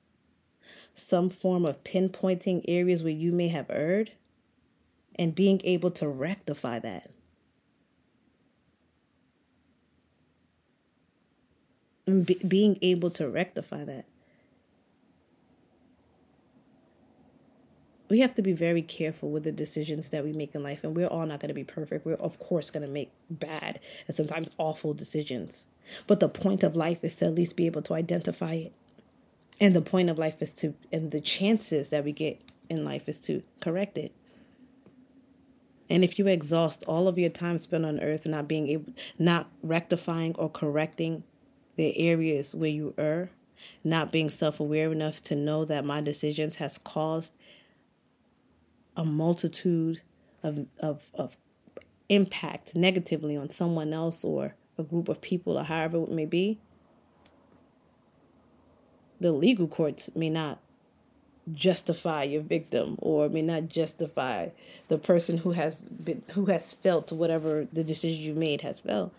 some 0.94 1.30
form 1.30 1.66
of 1.66 1.84
pinpointing 1.84 2.64
areas 2.68 3.04
where 3.04 3.14
you 3.14 3.32
may 3.32 3.48
have 3.50 3.70
erred, 3.70 4.12
and 5.16 5.36
being 5.36 5.62
able 5.64 5.92
to 5.92 6.08
rectify 6.08 6.80
that. 6.80 7.10
Be, 12.06 12.36
being 12.48 12.78
able 12.82 13.10
to 13.12 13.30
rectify 13.30 13.86
that. 13.86 14.06
We 18.14 18.20
have 18.20 18.36
to 18.36 18.44
be 18.44 18.54
very 18.54 18.84
careful 18.84 19.32
with 19.32 19.44
the 19.44 19.52
decisions 19.52 20.10
that 20.10 20.24
we 20.24 20.34
make 20.34 20.54
in 20.54 20.62
life 20.62 20.84
and 20.84 20.96
we're 20.96 21.08
all 21.08 21.26
not 21.26 21.40
going 21.40 21.48
to 21.48 21.54
be 21.56 21.64
perfect. 21.64 22.06
We're 22.06 22.14
of 22.14 22.38
course 22.38 22.70
going 22.70 22.86
to 22.86 22.92
make 22.92 23.12
bad 23.32 23.80
and 24.06 24.16
sometimes 24.16 24.52
awful 24.60 24.94
decisions. 24.94 25.66
But 26.06 26.20
the 26.20 26.30
point 26.30 26.62
of 26.62 26.76
life 26.76 27.04
is 27.04 27.16
to 27.16 27.26
at 27.26 27.34
least 27.34 27.58
be 27.58 27.66
able 27.66 27.82
to 27.82 27.96
identify 27.96 28.54
it. 28.54 28.74
And 29.60 29.76
the 29.76 29.82
point 29.82 30.12
of 30.12 30.20
life 30.20 30.44
is 30.44 30.54
to 30.62 30.76
and 30.92 31.10
the 31.10 31.22
chances 31.22 31.90
that 31.90 32.04
we 32.04 32.12
get 32.12 32.40
in 32.70 32.86
life 32.86 33.10
is 33.10 33.18
to 33.22 33.42
correct 33.62 33.98
it. 33.98 34.12
And 35.90 36.04
if 36.04 36.20
you 36.20 36.28
exhaust 36.28 36.84
all 36.84 37.08
of 37.08 37.18
your 37.18 37.32
time 37.32 37.58
spent 37.58 37.84
on 37.84 38.00
earth 38.00 38.28
not 38.28 38.48
being 38.48 38.68
able 38.68 38.94
not 39.18 39.48
rectifying 39.64 40.36
or 40.36 40.52
correcting 40.52 41.24
the 41.78 41.98
areas 41.98 42.54
where 42.54 42.70
you 42.70 42.94
err 42.96 43.32
not 43.84 44.12
being 44.12 44.30
self-aware 44.30 44.92
enough 44.92 45.24
to 45.24 45.36
know 45.36 45.66
that 45.66 45.84
my 45.84 46.00
decisions 46.00 46.58
has 46.58 46.78
caused 46.78 47.34
a 48.96 49.04
multitude 49.04 50.02
of, 50.44 50.66
of, 50.80 51.10
of 51.14 51.38
impact 52.10 52.76
negatively 52.76 53.36
on 53.36 53.50
someone 53.50 53.94
else 53.94 54.24
or 54.24 54.56
a 54.78 54.84
group 54.84 55.10
of 55.10 55.22
people 55.22 55.58
or 55.58 55.64
however 55.64 56.04
it 56.04 56.12
may 56.12 56.26
be, 56.26 56.60
the 59.20 59.32
legal 59.32 59.68
courts 59.68 60.10
may 60.16 60.30
not 60.30 60.60
justify 61.54 62.24
your 62.24 62.42
victim 62.42 62.96
or 63.00 63.28
may 63.30 63.42
not 63.42 63.68
justify 63.68 64.50
the 64.88 64.98
person 64.98 65.38
who 65.38 65.52
has 65.52 65.82
been 65.90 66.22
who 66.32 66.46
has 66.46 66.72
felt 66.72 67.12
whatever 67.12 67.68
the 67.74 67.84
decision 67.84 68.22
you 68.22 68.34
made 68.34 68.62
has 68.62 68.80
felt. 68.80 69.14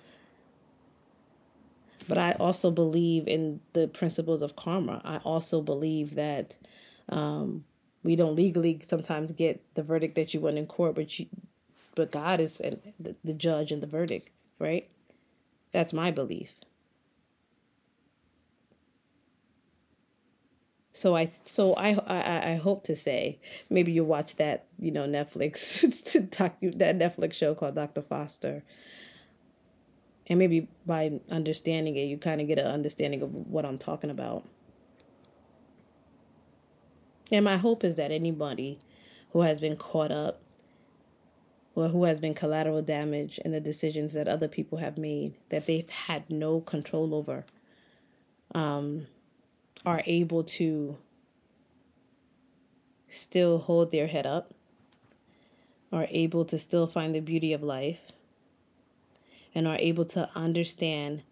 But 2.06 2.18
i 2.18 2.32
also 2.32 2.70
believe 2.70 3.26
in 3.26 3.60
the 3.72 3.88
principles 3.88 4.42
of 4.42 4.56
karma. 4.56 5.00
I 5.04 5.18
also 5.18 5.62
believe 5.62 6.14
that 6.16 6.58
um, 7.08 7.64
we 8.04 8.14
don't 8.14 8.36
legally 8.36 8.80
sometimes 8.86 9.32
get 9.32 9.60
the 9.74 9.82
verdict 9.82 10.14
that 10.14 10.32
you 10.32 10.40
want 10.40 10.58
in 10.58 10.66
court 10.66 10.94
but 10.94 11.18
you 11.18 11.26
but 11.96 12.12
god 12.12 12.40
is 12.40 12.58
the, 13.00 13.16
the 13.24 13.34
judge 13.34 13.72
and 13.72 13.82
the 13.82 13.86
verdict 13.86 14.30
right 14.60 14.88
that's 15.72 15.92
my 15.92 16.10
belief 16.10 16.52
So 20.94 21.16
I 21.16 21.28
so 21.42 21.74
I 21.74 21.98
I, 22.06 22.52
I 22.52 22.54
hope 22.54 22.84
to 22.84 22.94
say 22.94 23.40
maybe 23.68 23.90
you 23.90 24.04
watch 24.04 24.36
that 24.36 24.66
you 24.78 24.92
know 24.92 25.08
Netflix 25.08 25.82
that 26.78 26.98
Netflix 26.98 27.32
show 27.32 27.52
called 27.56 27.74
Dr. 27.74 28.00
Foster, 28.00 28.62
and 30.28 30.38
maybe 30.38 30.68
by 30.86 31.20
understanding 31.32 31.96
it 31.96 32.04
you 32.04 32.16
kind 32.16 32.40
of 32.40 32.46
get 32.46 32.60
an 32.60 32.68
understanding 32.68 33.22
of 33.22 33.34
what 33.34 33.64
I'm 33.64 33.76
talking 33.76 34.08
about. 34.08 34.44
And 37.32 37.44
my 37.44 37.56
hope 37.56 37.84
is 37.84 37.96
that 37.96 38.10
anybody 38.10 38.78
who 39.30 39.42
has 39.42 39.60
been 39.60 39.76
caught 39.76 40.10
up 40.10 40.40
or 41.74 41.88
who 41.88 42.04
has 42.04 42.20
been 42.20 42.34
collateral 42.34 42.82
damage 42.82 43.38
in 43.38 43.52
the 43.52 43.60
decisions 43.60 44.14
that 44.14 44.28
other 44.28 44.48
people 44.48 44.78
have 44.78 44.96
made 44.96 45.34
that 45.48 45.66
they've 45.66 45.88
had 45.90 46.30
no 46.30 46.60
control 46.60 47.14
over. 47.14 47.44
Um, 48.54 49.06
are 49.84 50.02
able 50.06 50.44
to 50.44 50.96
still 53.08 53.58
hold 53.58 53.90
their 53.90 54.06
head 54.06 54.26
up, 54.26 54.50
are 55.92 56.06
able 56.10 56.44
to 56.44 56.58
still 56.58 56.87
find 56.87 57.14
the 57.14 57.20
beauty 57.20 57.52
of 57.52 57.62
life, 57.62 58.12
and 59.54 59.66
are 59.66 59.76
able 59.78 60.04
to 60.04 60.28
understand 60.34 61.22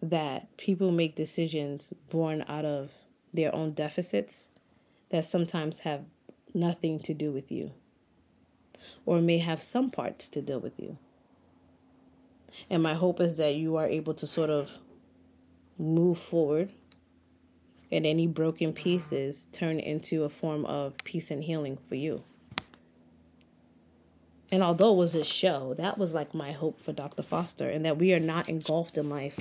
that 0.00 0.56
people 0.56 0.92
make 0.92 1.14
decisions 1.14 1.92
born 2.10 2.44
out 2.48 2.64
of 2.64 2.90
their 3.34 3.54
own 3.54 3.72
deficits 3.72 4.48
that 5.10 5.24
sometimes 5.24 5.80
have 5.80 6.04
nothing 6.54 6.98
to 7.00 7.12
do 7.12 7.32
with 7.32 7.50
you 7.50 7.72
or 9.04 9.20
may 9.20 9.38
have 9.38 9.60
some 9.60 9.90
parts 9.90 10.28
to 10.28 10.40
deal 10.40 10.60
with 10.60 10.78
you. 10.78 10.96
And 12.70 12.82
my 12.82 12.94
hope 12.94 13.20
is 13.20 13.36
that 13.38 13.56
you 13.56 13.76
are 13.76 13.86
able 13.86 14.14
to 14.14 14.26
sort 14.26 14.50
of 14.50 14.70
move 15.76 16.18
forward 16.18 16.72
and 17.90 18.06
any 18.06 18.26
broken 18.26 18.72
pieces 18.72 19.48
turn 19.52 19.78
into 19.78 20.24
a 20.24 20.28
form 20.28 20.64
of 20.66 20.96
peace 21.04 21.30
and 21.30 21.44
healing 21.44 21.76
for 21.88 21.96
you. 21.96 22.22
And 24.52 24.62
although 24.62 24.92
it 24.92 24.98
was 24.98 25.14
a 25.14 25.24
show, 25.24 25.74
that 25.74 25.98
was 25.98 26.14
like 26.14 26.32
my 26.32 26.52
hope 26.52 26.80
for 26.80 26.92
Dr. 26.92 27.24
Foster, 27.24 27.68
and 27.68 27.84
that 27.84 27.98
we 27.98 28.12
are 28.12 28.20
not 28.20 28.48
engulfed 28.48 28.96
in 28.96 29.08
life 29.08 29.40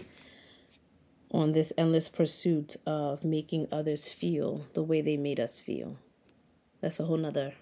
on 1.33 1.51
this 1.51 1.73
endless 1.77 2.09
pursuit 2.09 2.77
of 2.85 3.23
making 3.23 3.67
others 3.71 4.11
feel 4.11 4.65
the 4.73 4.83
way 4.83 5.01
they 5.01 5.17
made 5.17 5.39
us 5.39 5.59
feel. 5.59 5.97
That's 6.79 6.99
a 6.99 7.05
whole 7.05 7.17
nother 7.17 7.53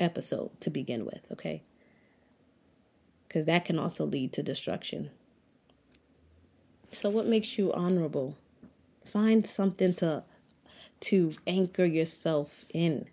episode 0.00 0.50
to 0.60 0.70
begin 0.70 1.04
with, 1.04 1.30
okay? 1.32 1.62
Because 3.26 3.44
that 3.44 3.64
can 3.64 3.78
also 3.78 4.04
lead 4.04 4.32
to 4.32 4.42
destruction. 4.42 5.10
So, 6.90 7.10
what 7.10 7.26
makes 7.26 7.58
you 7.58 7.72
honorable? 7.72 8.36
Find 9.04 9.46
something 9.46 9.94
to 9.94 10.24
to 11.00 11.32
anchor 11.46 11.84
yourself 11.84 12.64
in 12.74 13.06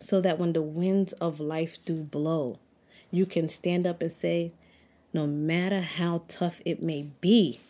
so 0.00 0.20
that 0.20 0.38
when 0.38 0.52
the 0.52 0.60
winds 0.60 1.12
of 1.14 1.40
life 1.40 1.78
do 1.84 1.96
blow, 1.96 2.58
you 3.10 3.24
can 3.24 3.48
stand 3.48 3.86
up 3.86 4.02
and 4.02 4.12
say, 4.12 4.52
no 5.14 5.26
matter 5.26 5.80
how 5.80 6.22
tough 6.28 6.60
it 6.64 6.82
may 6.82 7.06
be, 7.20 7.60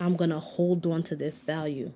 I'm 0.00 0.16
going 0.16 0.30
to 0.30 0.38
hold 0.38 0.86
on 0.86 1.02
to 1.04 1.16
this 1.16 1.40
value. 1.40 1.92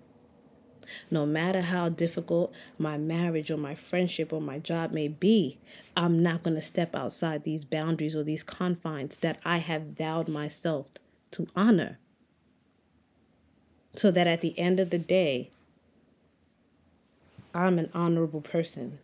No 1.10 1.26
matter 1.26 1.60
how 1.60 1.88
difficult 1.88 2.54
my 2.78 2.96
marriage 2.96 3.50
or 3.50 3.56
my 3.56 3.74
friendship 3.74 4.32
or 4.32 4.40
my 4.40 4.58
job 4.58 4.92
may 4.92 5.08
be, 5.08 5.58
I'm 5.96 6.22
not 6.22 6.42
going 6.42 6.56
to 6.56 6.62
step 6.62 6.94
outside 6.94 7.44
these 7.44 7.64
boundaries 7.64 8.16
or 8.16 8.22
these 8.22 8.42
confines 8.42 9.18
that 9.18 9.38
I 9.44 9.58
have 9.58 9.82
vowed 9.98 10.28
myself 10.28 10.86
to 11.32 11.46
honor 11.54 11.98
so 13.94 14.10
that 14.10 14.26
at 14.26 14.40
the 14.40 14.58
end 14.58 14.80
of 14.80 14.90
the 14.90 14.98
day, 14.98 15.50
I'm 17.54 17.78
an 17.78 17.90
honorable 17.92 18.40
person. 18.40 18.98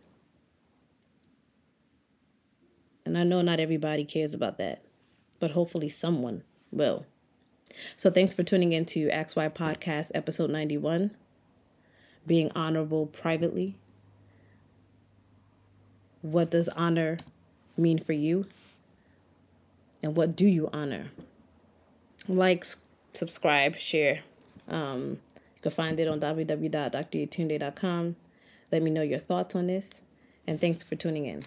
And 3.04 3.18
I 3.18 3.24
know 3.24 3.42
not 3.42 3.60
everybody 3.60 4.04
cares 4.04 4.32
about 4.34 4.58
that, 4.58 4.82
but 5.40 5.50
hopefully 5.50 5.88
someone 5.88 6.42
will. 6.70 7.04
So 7.96 8.10
thanks 8.10 8.34
for 8.34 8.42
tuning 8.42 8.72
in 8.72 8.84
to 8.86 9.08
XY 9.08 9.50
Podcast, 9.54 10.10
episode 10.14 10.50
91 10.50 11.10
Being 12.26 12.50
Honorable 12.54 13.06
Privately. 13.06 13.76
What 16.22 16.50
does 16.50 16.68
honor 16.70 17.18
mean 17.76 17.98
for 17.98 18.12
you? 18.12 18.46
And 20.02 20.16
what 20.16 20.36
do 20.36 20.46
you 20.46 20.70
honor? 20.72 21.10
Like, 22.28 22.64
subscribe, 23.12 23.76
share. 23.76 24.20
Um, 24.68 25.18
you 25.56 25.60
can 25.62 25.70
find 25.70 26.00
it 26.00 26.08
on 26.08 26.20
www.dryetunde.com. 26.20 28.16
Let 28.72 28.82
me 28.82 28.90
know 28.90 29.02
your 29.02 29.18
thoughts 29.18 29.54
on 29.54 29.66
this, 29.66 30.00
and 30.46 30.60
thanks 30.60 30.82
for 30.82 30.96
tuning 30.96 31.26
in. 31.26 31.42